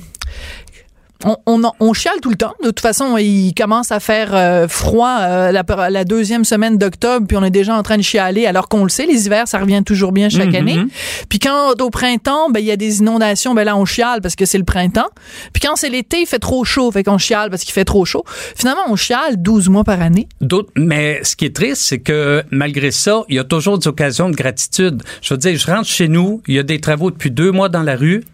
[1.24, 2.54] on, on, on, chiale tout le temps.
[2.62, 7.26] De toute façon, il commence à faire euh, froid euh, la, la, deuxième semaine d'octobre,
[7.26, 9.58] puis on est déjà en train de chialer, alors qu'on le sait, les hivers, ça
[9.58, 10.76] revient toujours bien chaque année.
[10.76, 10.88] Mhm.
[11.28, 14.36] Puis quand au printemps, ben il y a des inondations, ben là on chiale parce
[14.36, 15.08] que c'est le printemps.
[15.52, 18.04] Puis quand c'est l'été, il fait trop chaud, fait qu'on chiale parce qu'il fait trop
[18.04, 18.24] chaud.
[18.56, 20.28] Finalement, on chiale 12 mois par année.
[20.40, 23.88] D'autres, mais ce qui est triste, c'est que malgré ça, il y a toujours des
[23.88, 25.02] occasions de gratitude.
[25.22, 27.68] Je veux dire, je rentre chez nous, il y a des travaux depuis deux mois
[27.68, 28.24] dans la rue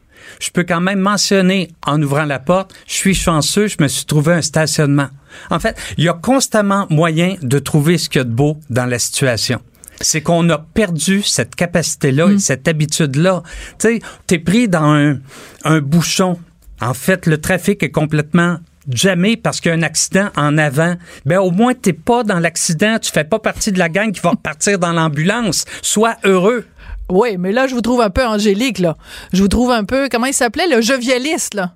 [0.41, 4.05] je peux quand même mentionner en ouvrant la porte, je suis chanceux, je me suis
[4.05, 5.09] trouvé un stationnement.
[5.51, 8.59] En fait, il y a constamment moyen de trouver ce qu'il y a de beau
[8.71, 9.61] dans la situation
[10.01, 12.39] c'est qu'on a perdu cette capacité-là et Mm.
[12.39, 13.43] cette habitude-là.
[13.79, 15.19] Tu sais, t'es pris dans un,
[15.65, 16.39] un bouchon.
[16.83, 18.59] En fait, le trafic est complètement
[18.91, 20.97] jamais parce qu'il y a un accident en avant.
[21.25, 24.21] Ben au moins t'es pas dans l'accident, tu fais pas partie de la gang qui
[24.21, 25.65] va repartir dans l'ambulance.
[25.83, 26.67] Sois heureux.
[27.09, 28.97] Oui, mais là, je vous trouve un peu angélique, là.
[29.33, 31.75] Je vous trouve un peu, comment il s'appelait, le jovialiste, là?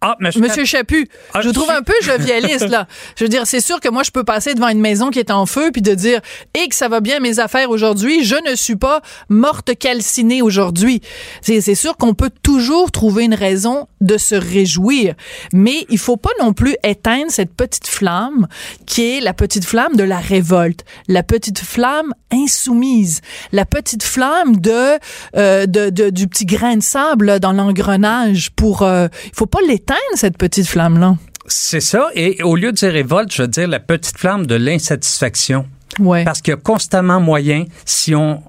[0.00, 2.86] Ah, je- Monsieur Chaput, Ah, je vous trouve je- un peu jovialiste, là.
[3.16, 5.30] Je veux dire, c'est sûr que moi, je peux passer devant une maison qui est
[5.32, 6.20] en feu puis de dire,
[6.54, 11.00] et que ça va bien mes affaires aujourd'hui, je ne suis pas morte calcinée aujourd'hui.
[11.42, 15.14] C'est c'est sûr qu'on peut toujours trouver une raison de se réjouir,
[15.52, 18.46] mais il faut pas non plus éteindre cette petite flamme
[18.86, 23.20] qui est la petite flamme de la révolte, la petite flamme insoumise,
[23.52, 24.98] la petite flamme de,
[25.36, 29.46] euh, de, de- du petit grain de sable là, dans l'engrenage pour, euh, il faut
[29.46, 31.16] pas l'éteindre cette petite flamme là.
[31.46, 32.08] C'est ça.
[32.14, 35.66] Et au lieu de dire révolte, je veux dire la petite flamme de l'insatisfaction.
[35.98, 36.24] Ouais.
[36.24, 38.42] Parce qu'il y a constamment moyen, si on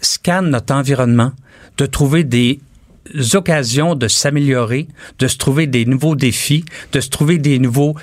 [0.00, 1.32] scanne notre environnement,
[1.76, 2.60] de trouver des
[3.34, 7.94] occasions de s'améliorer, de se trouver des nouveaux défis, de se trouver des nouveaux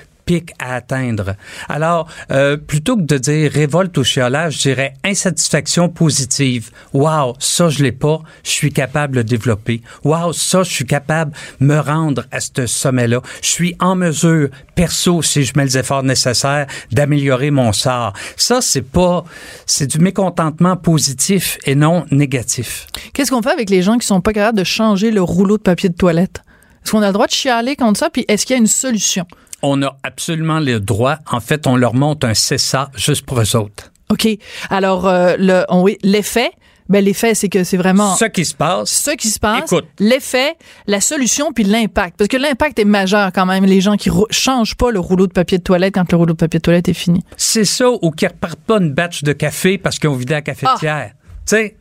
[0.60, 1.36] à atteindre.
[1.70, 6.72] Alors, euh, plutôt que de dire révolte ou chiolage, je dirais insatisfaction positive.
[6.94, 9.82] Wow, ça je l'ai pas, je suis capable de développer.
[10.04, 13.22] Wow, ça je suis capable de me rendre à ce sommet-là.
[13.42, 18.14] Je suis en mesure, perso, si je mets les efforts nécessaires, d'améliorer mon sort.
[18.38, 19.24] Ça, c'est pas,
[19.66, 22.88] c'est du mécontentement positif et non négatif.
[23.14, 25.64] Qu'est-ce qu'on fait avec les gens qui sont pas capables de changer le rouleau de
[25.64, 26.42] papier de toilette?
[26.84, 28.10] Est-ce qu'on a le droit de chialer contre ça?
[28.10, 29.26] Puis est-ce qu'il y a une solution?
[29.64, 31.18] On a absolument le droit.
[31.32, 33.92] En fait, on leur monte un CSA juste pour eux autres.
[34.10, 34.28] OK.
[34.70, 36.52] Alors, euh, le, on- oui, l'effet,
[36.90, 39.86] ben, l'effet, c'est que c'est vraiment Ce qui se passe, ce qui se passe, Écoute.
[40.00, 40.56] l'effet,
[40.88, 42.18] la solution, puis l'impact.
[42.18, 43.64] Parce que l'impact est majeur quand même.
[43.64, 46.38] Les gens qui changent pas le rouleau de papier de toilette quand le rouleau de
[46.38, 47.24] papier de toilette est fini.
[47.38, 50.42] c'est ça ou qu'ils repartent pas une batch de café parce qu'ils ont vidé la
[50.42, 51.12] cafetière.
[51.12, 51.21] Tu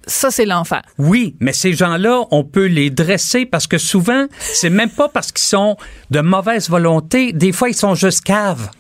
[0.07, 0.83] Ça, c'est l'enfer.
[0.99, 5.33] oui, mais ces gens-là, on peut les dresser parce que souvent, c'est même pas parce
[5.33, 5.77] qu'ils sont
[6.11, 7.33] de mauvaise volonté.
[7.33, 8.71] Des fois, ils sont juste caves.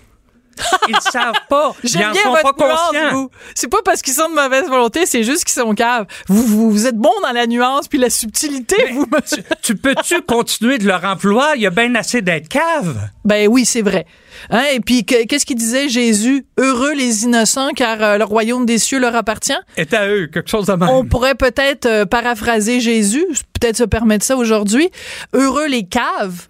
[0.88, 1.72] Ils savent pas.
[1.84, 3.30] Ils en sont pas conscients.
[3.54, 6.06] C'est pas parce qu'ils sont de mauvaise volonté, c'est juste qu'ils sont caves.
[6.28, 9.42] Vous, vous, vous êtes bon dans la nuance puis la subtilité, vous, monsieur.
[9.62, 11.52] Tu peux-tu continuer de leur emploi?
[11.56, 13.08] Il y a bien assez d'être cave.
[13.24, 14.06] Ben oui, c'est vrai.
[14.50, 15.88] Hein, et puis, que- qu'est-ce qu'il disait?
[15.88, 16.46] Jésus?
[16.58, 19.52] Heureux les innocents, car euh, le royaume des cieux leur appartient.
[19.76, 20.88] est à eux, quelque chose de même.
[20.88, 23.26] On pourrait peut-être euh, paraphraser Jésus,
[23.58, 24.90] peut-être se permettre ça aujourd'hui.
[25.32, 26.46] Heureux les caves,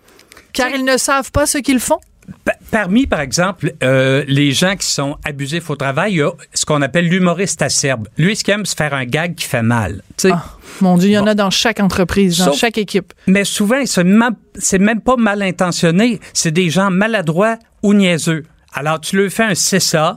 [0.52, 1.98] car ils ne savent pas ce qu'ils font.
[2.44, 6.30] Pa- Parmi, par exemple, euh, les gens qui sont abusifs au travail, il y a
[6.54, 8.06] ce qu'on appelle l'humoriste acerbe.
[8.16, 10.02] Lui, ce qu'il aime, c'est faire un gag qui fait mal.
[10.30, 10.44] Ah,
[10.80, 11.30] mon Dieu, il y en Bon.
[11.30, 13.12] a dans chaque entreprise, dans Sauf- chaque équipe.
[13.26, 14.36] Mais souvent, c'est même,
[14.78, 16.20] même pas mal intentionné.
[16.32, 18.44] C'est des gens maladroits ou niaiseux.
[18.72, 20.14] Alors, tu leur fais un CSA,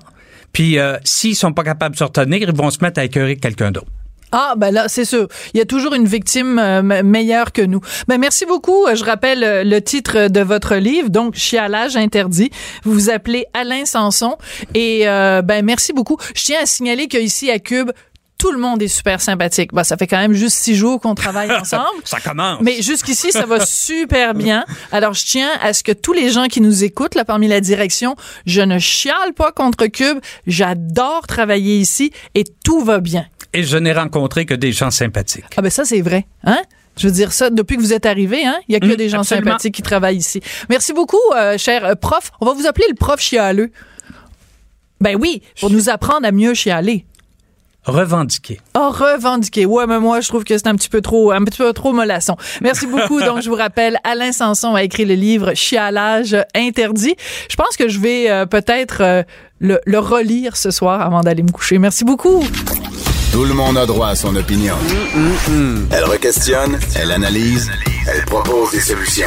[0.52, 3.36] puis euh, s'ils sont pas capables de se retenir, ils vont se mettre à écœurer
[3.38, 3.88] quelqu'un d'autre.
[4.32, 5.28] Ah, ben là, c'est sûr.
[5.54, 7.82] Il y a toujours une victime euh, me- meilleure que nous.
[8.08, 8.86] Ben, merci beaucoup.
[8.88, 12.50] Euh, Je rappelle euh, le titre de votre livre, donc Chialage interdit.
[12.84, 14.38] Vous vous appelez Alain Sanson.
[14.74, 16.18] Et, euh, ben, merci beaucoup.
[16.36, 17.92] Je tiens à signaler qu'ici à Cube,
[18.40, 19.72] tout le monde est super sympathique.
[19.74, 21.86] Ben, ça fait quand même juste six jours qu'on travaille ensemble.
[22.04, 22.60] Ça commence.
[22.62, 24.66] Mais jusqu'ici, ça va super bien.
[24.92, 27.62] Alors, je tiens à ce que tous les gens qui nous écoutent, là, parmi la
[27.62, 30.18] direction, je ne chiale pas contre Cube.
[30.48, 33.26] J'adore travailler ici et tout va bien.
[33.54, 35.46] Et je n'ai rencontré que des gens sympathiques.
[35.58, 36.62] Ah ben ça c'est vrai, hein?
[36.98, 38.96] Je veux dire ça depuis que vous êtes arrivé, hein, il y a que Mm,
[38.96, 39.48] des gens absolument.
[39.52, 40.42] sympathiques qui travaillent ici.
[40.70, 42.32] Merci beaucoup, euh, cher euh, prof.
[42.40, 43.72] On va vous appeler le prof chialeux.
[45.02, 47.06] Ben oui, pour nous apprendre à mieux chialer.
[47.86, 48.62] Revendiquer.
[48.76, 49.66] Oh, revendiquer.
[49.66, 51.92] Ouais, mais moi, je trouve que c'est un petit peu trop, un petit peu trop
[51.92, 52.38] mollasson.
[52.62, 53.20] Merci beaucoup.
[53.26, 57.16] Donc, je vous rappelle, Alain Sanson a écrit le livre Chialage interdit.
[57.50, 59.24] Je pense que je vais euh, peut-être euh,
[59.60, 61.78] le, le relire ce soir avant d'aller me coucher.
[61.80, 62.42] Merci beaucoup.
[63.34, 64.76] Tout le monde a droit à son opinion.
[65.90, 67.72] Elle requestionne, elle analyse,
[68.08, 69.26] elle propose des solutions.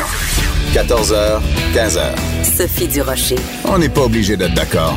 [0.73, 1.41] 14h,
[1.75, 2.15] 15h.
[2.45, 3.35] Sophie Durocher.
[3.65, 4.97] On n'est pas obligé d'être d'accord.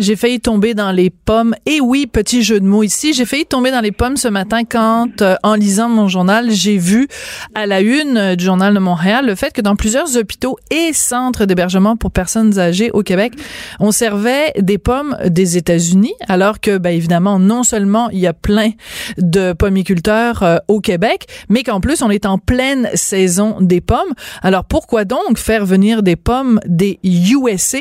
[0.00, 1.54] J'ai failli tomber dans les pommes.
[1.66, 3.12] Et oui, petit jeu de mots ici.
[3.12, 6.78] J'ai failli tomber dans les pommes ce matin quand, euh, en lisant mon journal, j'ai
[6.78, 7.06] vu
[7.54, 10.94] à la une euh, du journal de Montréal le fait que dans plusieurs hôpitaux et
[10.94, 13.34] centres d'hébergement pour personnes âgées au Québec,
[13.78, 18.32] on servait des pommes des États-Unis, alors que, ben, évidemment, non seulement il y a
[18.32, 18.70] plein
[19.18, 24.14] de pommiculteurs euh, au Québec, mais qu'en plus on est en pleine saison des pommes.
[24.40, 27.80] Alors pourquoi donc faire venir des pommes des USA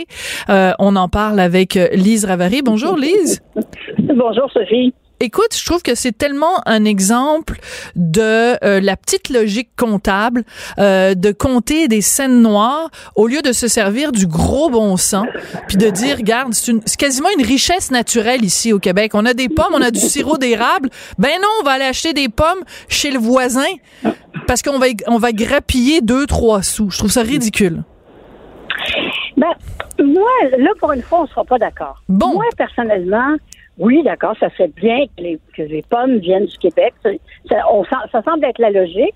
[0.49, 1.79] On en parle avec
[2.09, 2.63] Lise Ravary.
[2.63, 3.39] Bonjour Lise.
[3.99, 4.95] Bonjour Sophie.
[5.19, 7.59] Écoute, je trouve que c'est tellement un exemple
[7.95, 10.43] de euh, la petite logique comptable,
[10.79, 15.27] euh, de compter des scènes noires au lieu de se servir du gros bon sens,
[15.67, 19.11] puis de dire, regarde, c'est quasiment une richesse naturelle ici au Québec.
[19.13, 20.89] On a des pommes, on a du sirop d'érable.
[21.19, 23.69] Ben non, on va aller acheter des pommes chez le voisin
[24.47, 26.89] parce qu'on va on va grappiller deux trois sous.
[26.89, 27.83] Je trouve ça ridicule.
[29.39, 29.53] Ben,
[30.03, 32.01] moi, là, pour une fois, on sera pas d'accord.
[32.09, 32.33] Bon.
[32.33, 33.37] Moi, personnellement,
[33.77, 36.93] oui, d'accord, ça serait bien que les, que les pommes viennent du Québec.
[37.03, 37.55] Ça,
[38.11, 39.15] ça, semble être la logique.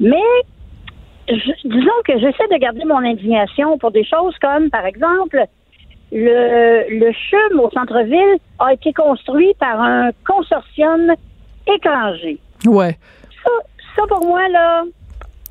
[0.00, 0.16] Mais
[1.28, 5.44] disons que j'essaie de garder mon indignation pour des choses comme, par exemple,
[6.10, 11.12] le, le CHUM au centre-ville a été construit par un consortium
[11.72, 12.38] étranger.
[12.66, 12.98] Ouais.
[13.44, 13.50] Ça,
[13.96, 14.82] ça pour moi, là,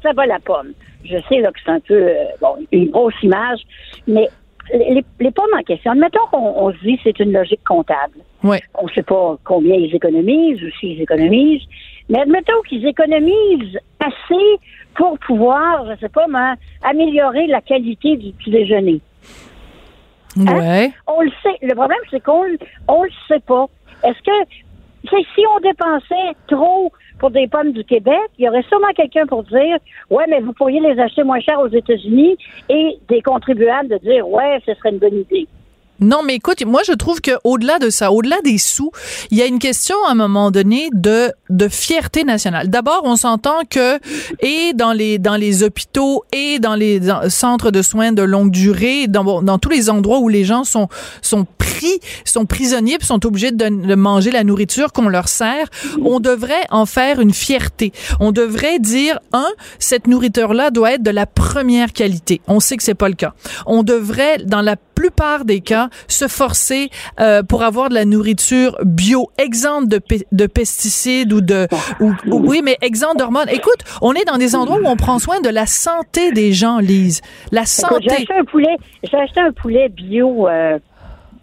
[0.03, 0.73] ça va la pomme.
[1.03, 3.59] Je sais là, que c'est un peu euh, bon, une grosse image,
[4.07, 4.29] mais
[4.73, 8.19] les, pommes en question, admettons qu'on on se dit c'est une logique comptable.
[8.43, 8.61] Ouais.
[8.75, 11.63] On ne sait pas combien ils économisent ou s'ils économisent,
[12.09, 14.59] mais admettons qu'ils économisent assez
[14.95, 16.25] pour pouvoir, je ne sais pas,
[16.83, 19.01] améliorer la qualité du petit déjeuner.
[20.37, 20.57] Hein?
[20.57, 20.91] Ouais.
[21.07, 21.57] On le sait.
[21.61, 22.43] Le problème, c'est qu'on
[22.87, 23.65] on le sait pas.
[24.03, 24.49] Est-ce que
[25.09, 29.43] si on dépensait trop pour des pommes du Québec, il y aurait sûrement quelqu'un pour
[29.43, 29.77] dire
[30.09, 32.37] Ouais, mais vous pourriez les acheter moins cher aux États-Unis
[32.69, 35.47] et des contribuables de dire Ouais, ce serait une bonne idée.
[36.01, 38.91] Non, mais écoute, moi je trouve que au-delà de ça, au-delà des sous,
[39.29, 42.69] il y a une question à un moment donné de de fierté nationale.
[42.69, 43.99] D'abord, on s'entend que
[44.39, 46.99] et dans les dans les hôpitaux et dans les
[47.29, 50.87] centres de soins de longue durée, dans dans tous les endroits où les gens sont
[51.21, 55.67] sont pris, sont prisonniers, puis sont obligés de, de manger la nourriture qu'on leur sert,
[56.03, 57.91] on devrait en faire une fierté.
[58.19, 62.41] On devrait dire un, cette nourriture là doit être de la première qualité.
[62.47, 63.33] On sait que c'est pas le cas.
[63.67, 66.89] On devrait dans la plupart des cas se forcer
[67.19, 69.99] euh, pour avoir de la nourriture bio, exempte de,
[70.31, 71.67] de pesticides ou de...
[71.99, 73.49] Ou, oui, mais exempte d'hormones.
[73.49, 76.77] Écoute, on est dans des endroits où on prend soin de la santé des gens,
[76.77, 77.21] Lise.
[77.51, 78.05] La santé.
[78.07, 80.77] J'ai acheté un poulet, j'ai acheté un poulet bio euh,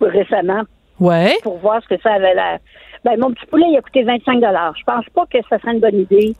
[0.00, 0.62] récemment.
[1.00, 1.34] Ouais.
[1.42, 2.59] Pour voir ce que ça avait l'air.
[3.04, 5.80] Ben, mon petit poulet, il a coûté 25 Je pense pas que ça serait une
[5.80, 6.36] bonne idée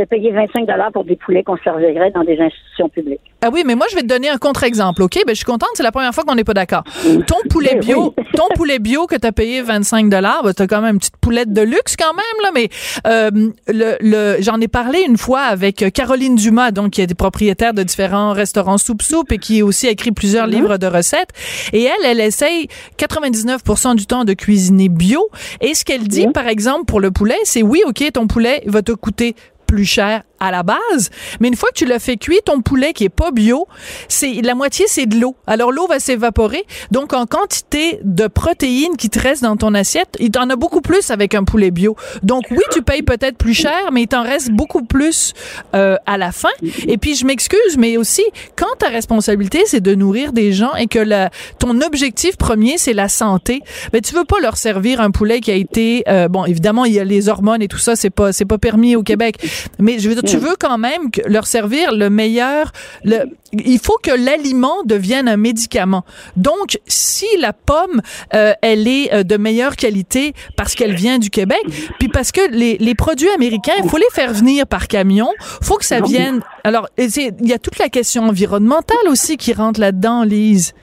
[0.00, 3.20] de payer 25 pour des poulets qu'on servirait dans des institutions publiques.
[3.42, 5.14] Ah oui, mais moi, je vais te donner un contre-exemple, OK?
[5.26, 6.84] Ben, je suis contente, c'est la première fois qu'on n'est pas d'accord.
[7.26, 10.66] Ton poulet bio, ton poulet bio que tu as payé 25 dollars, ben, tu as
[10.66, 12.68] quand même une petite poulette de luxe quand même, là, mais
[13.06, 17.74] euh, le, le j'en ai parlé une fois avec Caroline Dumas, donc qui est propriétaire
[17.74, 20.50] de différents restaurants Soupe Soupe et qui aussi a écrit plusieurs mm-hmm.
[20.50, 21.30] livres de recettes.
[21.72, 23.62] Et elle, elle essaye 99
[23.94, 25.28] du temps de cuisiner bio.
[25.60, 28.82] Et ce qu'elle dit, par exemple, pour le poulet, c'est oui, OK, ton poulet va
[28.82, 29.34] te coûter
[29.70, 32.92] plus cher à la base, mais une fois que tu l'as fait cuire, ton poulet
[32.92, 33.68] qui est pas bio,
[34.08, 35.36] c'est la moitié c'est de l'eau.
[35.46, 40.16] Alors l'eau va s'évaporer, donc en quantité de protéines qui te restent dans ton assiette,
[40.18, 41.94] il t'en a beaucoup plus avec un poulet bio.
[42.22, 45.34] Donc oui, tu payes peut-être plus cher, mais il t'en reste beaucoup plus
[45.74, 46.48] euh, à la fin.
[46.88, 48.24] Et puis je m'excuse, mais aussi
[48.56, 52.94] quand ta responsabilité c'est de nourrir des gens et que la, ton objectif premier c'est
[52.94, 53.60] la santé,
[53.92, 56.84] mais ben, tu veux pas leur servir un poulet qui a été euh, bon évidemment
[56.84, 59.36] il y a les hormones et tout ça, c'est pas c'est pas permis au Québec,
[59.78, 62.72] mais je veux dire tu veux quand même leur servir le meilleur.
[63.04, 66.04] Le, il faut que l'aliment devienne un médicament.
[66.36, 68.00] Donc, si la pomme,
[68.34, 71.62] euh, elle est euh, de meilleure qualité parce qu'elle vient du Québec,
[71.98, 75.28] puis parce que les, les produits américains, il faut les faire venir par camion,
[75.62, 76.40] faut que ça vienne.
[76.64, 77.08] Alors, il
[77.40, 80.74] y a toute la question environnementale aussi qui rentre là-dedans, Lise.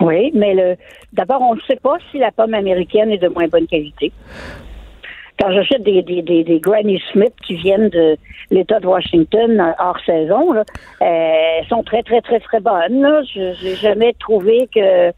[0.00, 0.76] Oui, mais le,
[1.12, 4.12] d'abord, on ne sait pas si la pomme américaine est de moins bonne qualité
[5.40, 8.16] quand j'achète des, des, des, des, Granny Smith qui viennent de
[8.50, 10.64] l'État de Washington euh, hors saison, là,
[11.02, 13.06] euh, sont très, très, très, très bonnes.
[13.34, 15.10] Je n'ai jamais trouvé que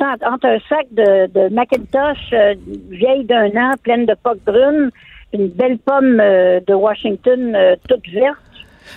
[0.00, 2.54] entre un sac de, de Macintosh euh,
[2.90, 4.90] vieille d'un an, pleine de poques brunes,
[5.32, 7.56] une belle pomme de Washington
[7.88, 8.38] toute verte.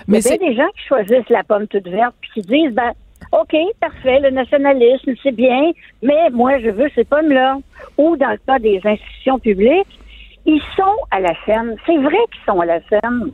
[0.08, 2.74] Mais Il y a des gens qui choisissent la pomme toute verte puis qui disent
[2.74, 2.92] ben
[3.32, 7.58] OK, parfait, le nationalisme, c'est bien, mais moi, je veux ces pommes-là.
[7.98, 10.00] Ou dans le cas des institutions publiques,
[10.48, 11.76] ils sont à la ferme.
[11.86, 13.32] C'est vrai qu'ils sont à la ferme.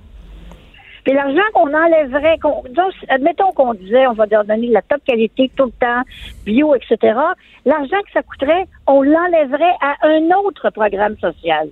[1.04, 2.64] Puis l'argent qu'on enlèverait, qu'on,
[3.10, 6.02] admettons qu'on disait on va leur donner la top qualité tout le temps,
[6.46, 6.98] bio, etc.
[7.66, 11.70] L'argent que ça coûterait, on l'enlèverait à un autre programme social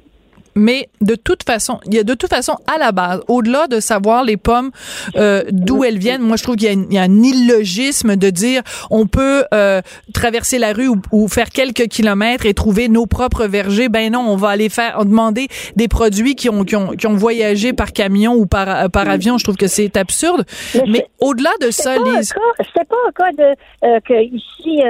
[0.55, 3.79] mais de toute façon, il y a de toute façon à la base, au-delà de
[3.79, 4.71] savoir les pommes
[5.15, 9.07] euh, d'où elles viennent, moi je trouve qu'il y, a un illogisme de dire on
[9.07, 9.81] peut euh,
[10.13, 13.89] traverser la rue ou, faire quelques kilomètres et trouver nos propres vergers.
[13.89, 17.15] Ben non, on va aller faire demander des produits qui ont qui ont, qui ont
[17.15, 19.37] voyagé par camion ou par euh, par avion.
[19.37, 20.45] Je trouve que c'est absurde.
[20.87, 22.33] Mais, au-delà de ça, Lise,
[22.75, 24.81] c'est pas un cas de euh, que ici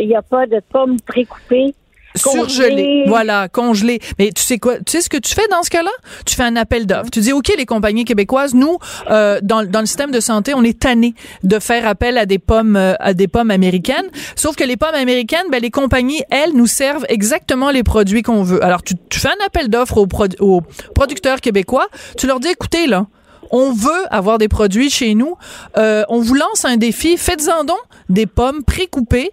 [0.00, 1.74] il n'y a pas de pommes précoupées
[2.14, 3.04] surgelé.
[3.06, 4.00] Voilà, congelé.
[4.18, 4.78] Mais tu sais quoi?
[4.78, 5.90] Tu sais ce que tu fais dans ce cas-là?
[6.26, 7.10] Tu fais un appel d'offres.
[7.10, 8.78] Tu dis, OK, les compagnies québécoises, nous,
[9.10, 12.38] euh, dans, dans le système de santé, on est tanné de faire appel à des
[12.38, 14.10] pommes, euh, à des pommes américaines.
[14.36, 18.42] Sauf que les pommes américaines, ben, les compagnies, elles, nous servent exactement les produits qu'on
[18.42, 18.62] veut.
[18.64, 20.08] Alors, tu, tu fais un appel d'offres aux,
[20.40, 20.62] aux
[20.94, 21.86] producteurs québécois.
[22.16, 23.06] Tu leur dis, écoutez, là,
[23.50, 25.36] on veut avoir des produits chez nous.
[25.76, 27.16] Euh, on vous lance un défi.
[27.16, 27.78] Faites-en donc
[28.08, 29.30] des pommes précoupées,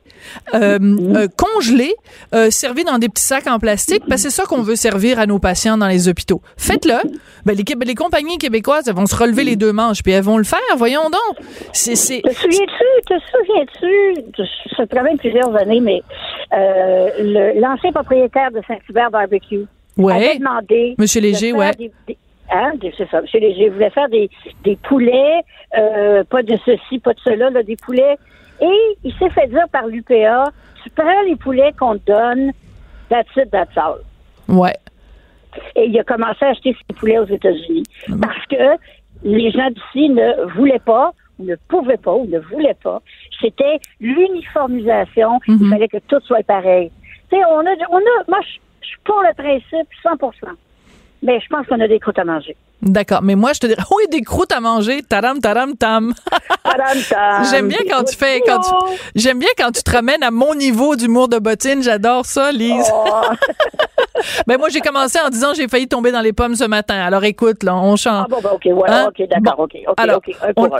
[0.53, 1.95] euh, euh, congelées,
[2.34, 5.20] euh, servies dans des petits sacs en plastique, parce que c'est ça qu'on veut servir
[5.20, 6.41] à nos patients dans les hôpitaux.
[6.57, 7.09] Faites-le.
[7.45, 10.38] Ben, les, les, compagnies québécoises elles vont se relever les deux manches, puis elles vont
[10.38, 10.59] le faire.
[10.78, 11.45] Voyons donc.
[11.74, 12.22] C'est, c'est...
[12.22, 14.43] Te souviens-tu, te souviens-tu,
[14.76, 16.03] ça fait quand même plusieurs années, mais
[16.53, 19.65] euh, l'ancien propriétaire de Saint-Hubert Barbecue
[19.97, 20.13] ouais.
[20.13, 20.95] avait demandé...
[20.97, 21.72] Monsieur Léger, ouais.
[22.51, 23.21] Hein, c'est ça.
[23.21, 24.29] Monsieur Léger voulait faire des,
[24.63, 25.41] des poulets,
[25.77, 28.17] euh, pas de ceci, pas de cela, là, des poulets.
[28.61, 30.51] Et il s'est fait dire par l'UPA,
[30.83, 32.51] tu prends les poulets qu'on te donne,
[33.09, 33.99] that's it, that's all.
[34.47, 34.77] Ouais.
[35.75, 38.19] Et il a commencé à acheter ses poulets aux États-Unis mm-hmm.
[38.19, 38.83] parce que
[39.23, 43.01] les gens d'ici ne voulaient pas, ou ne pouvaient pas, ou ne voulaient pas.
[43.41, 45.39] C'était l'uniformisation.
[45.47, 45.69] Il mm-hmm.
[45.69, 46.91] fallait que tout soit pareil.
[47.29, 48.39] Tu sais, on a, on a, moi,
[48.81, 50.17] je suis pour le principe 100
[51.22, 52.55] mais je pense qu'on a des croûtes à manger.
[52.82, 56.13] D'accord, mais moi je te dirais oui des croûtes à manger, taram taram tam.
[57.49, 58.69] J'aime bien quand tu fais quand tu
[59.15, 62.91] j'aime bien quand tu te ramènes à mon niveau d'humour de bottine, j'adore ça Lise.
[62.93, 63.21] Oh.
[64.47, 66.95] ben moi j'ai commencé en disant j'ai failli tomber dans les pommes ce matin.
[66.95, 68.28] Alors écoute là, on chante.
[68.30, 69.09] Ah bon, ben, OK, ouais, hein?
[69.09, 69.75] OK, d'accord, OK.
[69.97, 70.21] Alors,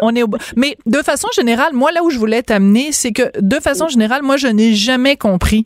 [0.02, 0.28] on, est au...
[0.56, 4.22] mais de façon générale, moi là où je voulais t'amener, c'est que de façon générale,
[4.22, 5.66] moi je n'ai jamais compris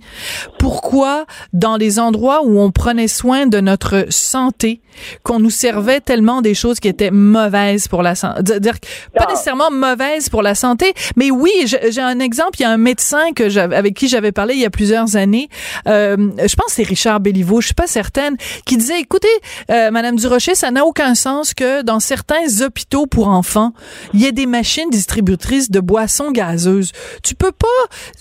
[0.59, 4.81] pourquoi dans les endroits où on prenait soin de notre santé,
[5.23, 8.59] qu'on nous servait tellement des choses qui étaient mauvaises pour la santé.
[8.59, 8.75] Dire
[9.15, 9.31] pas ah.
[9.31, 12.59] nécessairement mauvaises pour la santé, mais oui, j'ai un exemple.
[12.59, 15.49] Il y a un médecin que avec qui j'avais parlé il y a plusieurs années.
[15.87, 17.61] Euh, je pense que c'est Richard Béliveau.
[17.61, 18.37] Je suis pas certaine.
[18.65, 19.27] Qui disait, écoutez,
[19.69, 23.73] euh, Madame Durocher, ça n'a aucun sens que dans certains hôpitaux pour enfants,
[24.13, 26.91] il y ait des machines distributrices de boissons gazeuses.
[27.23, 27.67] Tu peux pas.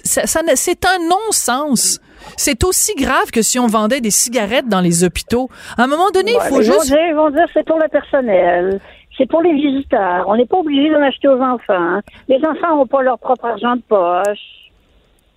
[0.05, 2.01] Ça, ça c'est un non-sens.
[2.37, 5.49] C'est aussi grave que si on vendait des cigarettes dans les hôpitaux.
[5.77, 6.89] À un moment donné, il faut juste...
[6.91, 8.81] Ils vont dire, c'est pour le personnel,
[9.17, 10.25] c'est pour les visiteurs.
[10.29, 11.75] On n'est pas obligé d'en acheter aux enfants.
[11.75, 12.03] Hein.
[12.29, 14.39] Les enfants n'ont pas leur propre argent de poche.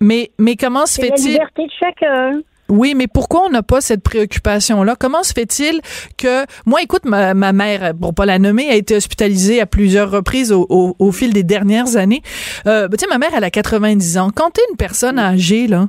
[0.00, 1.36] Mais, mais comment se fait-il...
[1.36, 2.40] la liberté de chacun.
[2.68, 4.96] Oui, mais pourquoi on n'a pas cette préoccupation-là?
[4.98, 5.80] Comment se fait-il
[6.16, 10.10] que, moi, écoute, ma, ma, mère, pour pas la nommer, a été hospitalisée à plusieurs
[10.10, 12.22] reprises au, au, au fil des dernières années.
[12.66, 14.30] Euh, ben, tu sais, ma mère, elle a 90 ans.
[14.34, 15.88] Quand t'es une personne âgée, là,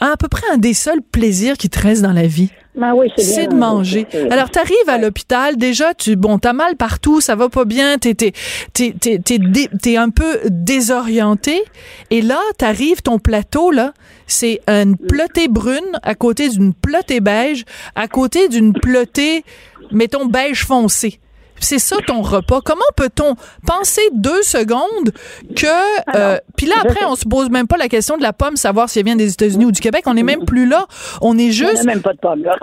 [0.00, 3.08] à peu près un des seuls plaisirs qui te restent dans la vie, ben oui,
[3.16, 4.06] c'est de manger.
[4.32, 7.98] Alors, tu arrives à l'hôpital, déjà, tu bon, t'as mal partout, ça va pas bien,
[7.98, 8.32] t'es t'es
[8.72, 9.38] t'es t'es
[9.80, 11.62] t'es un peu désorienté,
[12.10, 13.92] et là, t'arrives ton plateau là,
[14.26, 17.64] c'est une plotée brune à côté d'une plotée beige,
[17.94, 19.44] à côté d'une plotée,
[19.90, 21.20] mettons beige foncé
[21.60, 22.60] c'est ça ton repas.
[22.64, 23.34] Comment peut-on
[23.66, 25.10] penser deux secondes
[25.56, 28.56] que euh, puis là après on se pose même pas la question de la pomme
[28.56, 30.86] savoir si elle vient des États-Unis ou du Québec, on n'est même plus là.
[31.22, 32.56] On est juste il y a même pas de pomme là.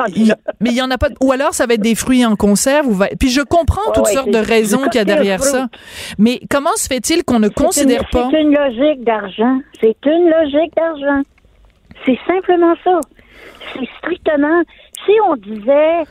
[0.59, 2.87] mais il y en a pas ou alors ça va être des fruits en conserve
[2.87, 5.67] ou puis je comprends toutes sortes de raisons qu'il y a derrière ça.
[6.17, 8.29] Mais comment se fait-il qu'on ne considère pas?
[8.31, 9.59] C'est une logique d'argent.
[9.79, 11.23] C'est une logique d'argent.
[12.05, 12.99] C'est simplement ça.
[13.73, 14.63] C'est strictement
[15.05, 16.03] si on disait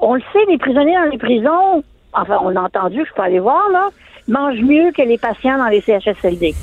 [0.00, 3.38] on le sait, les prisonniers dans les prisons, enfin, on l'a entendu, je peux aller
[3.38, 3.88] voir, là,
[4.28, 6.54] mangent mieux que les patients dans les CHSLD.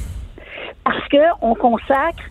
[0.84, 2.24] Parce qu'on consacre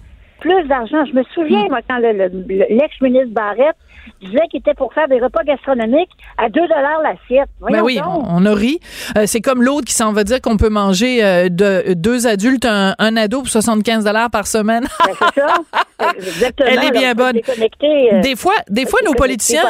[0.47, 1.05] plus d'argent.
[1.07, 3.77] Je me souviens, moi, quand l'ex-ministre Barrette
[4.21, 7.49] disait qu'il était pour faire des repas gastronomiques à 2 dollars l'assiette.
[7.61, 8.79] Ben oui, on, a ri.
[9.17, 12.67] Euh, c'est comme l'autre qui s'en va dire qu'on peut manger euh, de, deux adultes,
[12.67, 14.87] un, ado pour 75 dollars par semaine.
[15.05, 15.57] Ben, c'est ça.
[16.17, 16.69] Exactement.
[16.71, 17.37] Elle est bien bonne.
[17.37, 19.63] Euh, des fois, des fois nos politiciens.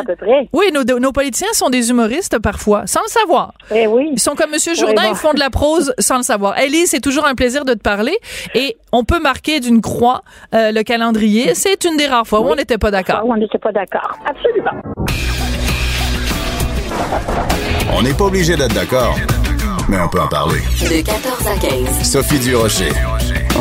[0.53, 3.53] Oui, nos, nos, politiciens sont des humoristes parfois, sans le savoir.
[3.75, 4.11] Eh oui.
[4.13, 6.59] Ils sont comme Monsieur Jourdain, ils font de la prose sans le savoir.
[6.59, 8.17] Ellie, c'est toujours un plaisir de te parler
[8.55, 10.23] et on peut marquer d'une croix
[10.73, 11.55] le calendrier.
[11.55, 13.23] C'est une des rares fois où on n'était pas d'accord.
[13.27, 14.17] On n'était pas d'accord.
[14.27, 14.73] Absolument.
[17.93, 19.17] On n'est pas obligé d'être d'accord,
[19.89, 20.61] mais on peut en parler.
[20.81, 22.03] De 14 à 15.
[22.03, 22.91] Sophie Durocher.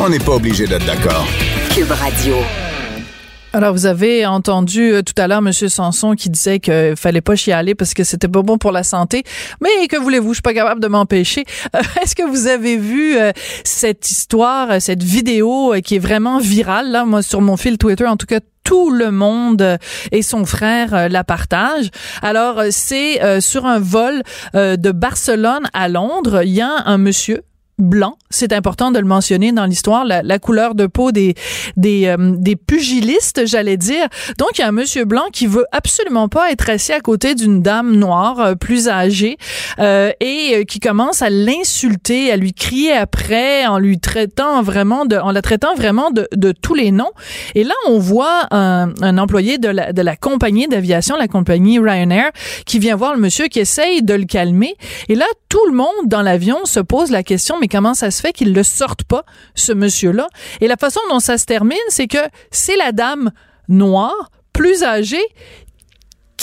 [0.04, 1.26] On n'est pas obligé d'être d'accord.
[1.74, 2.36] Cube Radio.
[3.56, 5.50] Alors, vous avez entendu euh, tout à l'heure M.
[5.50, 9.24] Sanson qui disait qu'il fallait pas chialer parce que c'était pas bon pour la santé.
[9.62, 11.46] Mais que voulez-vous, je suis pas capable de m'empêcher.
[11.74, 13.32] Euh, Est-ce que vous avez vu euh,
[13.64, 18.18] cette histoire, cette vidéo qui est vraiment virale, là, moi, sur mon fil Twitter, en
[18.18, 19.78] tout cas, tout le monde
[20.12, 21.90] et son frère la partagent.
[22.20, 26.42] Alors, c'est sur un vol de Barcelone à Londres.
[26.42, 27.42] Il y a un monsieur
[27.78, 28.16] blanc.
[28.30, 31.34] C'est important de le mentionner dans l'histoire, la, la couleur de peau des
[31.76, 34.08] des, euh, des pugilistes, j'allais dire.
[34.38, 37.34] Donc, il y a un monsieur blanc qui veut absolument pas être assis à côté
[37.34, 39.36] d'une dame noire euh, plus âgée
[39.78, 45.04] euh, et euh, qui commence à l'insulter, à lui crier après, en lui traitant vraiment
[45.04, 47.12] de, en la traitant vraiment de, de tous les noms.
[47.54, 51.78] Et là, on voit un, un employé de la, de la compagnie d'aviation, la compagnie
[51.78, 52.30] Ryanair,
[52.64, 54.74] qui vient voir le monsieur, qui essaye de le calmer.
[55.08, 58.32] Et là, tout le monde dans l'avion se pose la question, comment ça se fait
[58.32, 60.28] qu'il le sorte pas, ce monsieur-là?
[60.60, 62.18] Et la façon dont ça se termine, c'est que
[62.50, 63.30] c'est la dame
[63.68, 65.24] noire, plus âgée,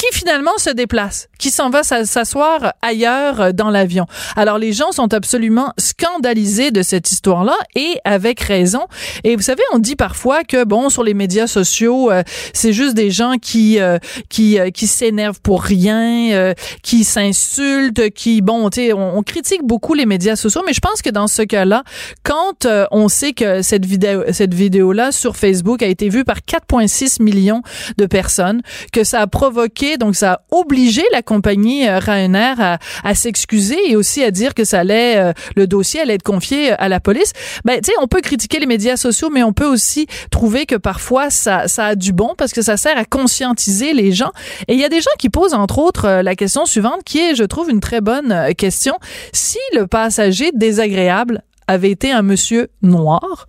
[0.04, 4.06] qui finalement se déplace, qui s'en va s'asseoir ailleurs euh, dans l'avion.
[4.36, 8.86] Alors les gens sont absolument scandalisés de cette histoire-là et avec raison.
[9.24, 12.24] Et vous savez, on dit parfois que bon sur les médias sociaux, euh,
[12.54, 13.98] c'est juste des gens qui euh,
[14.30, 19.24] qui euh, qui s'énervent pour rien, euh, qui s'insultent, qui bon, tu sais, on, on,
[19.24, 21.84] critique beaucoup les médias sociaux, mais je pense que dans ce cas-là,
[22.24, 26.40] quand euh, on sait que cette vidéo cette vidéo-là sur Facebook a été vue par
[26.40, 27.62] 4,6 millions
[27.98, 33.16] de personnes, que ça a provoqué donc ça a obligé la compagnie euh, Ryanair à,
[33.16, 36.76] s'excuser et aussi à dire que ça allait, euh, le dossier allait être confié euh,
[36.80, 37.32] à la police.
[37.66, 40.76] Ben, tu sais, on peut critiquer les médias sociaux, mais on peut aussi trouver que
[40.76, 44.32] parfois ça, a du bon parce que ça sert à conscientiser les gens.
[44.68, 47.36] Et il y a des gens qui posent entre autres la question suivante, qui est,
[47.36, 48.98] je trouve, une très bonne question.
[49.32, 53.48] Si le passager désagréable avait été un monsieur noir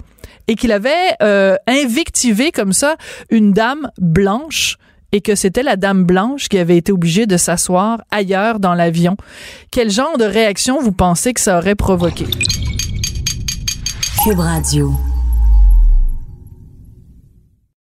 [0.48, 1.16] et qu'il avait
[1.66, 2.96] invectivé comme ça
[3.30, 4.76] une dame blanche,
[5.14, 9.16] et que c'était la dame blanche qui avait été obligée de s'asseoir ailleurs dans l'avion.
[9.70, 12.26] Quel genre de réaction vous pensez que ça aurait provoqué?
[14.24, 14.92] Cube Radio.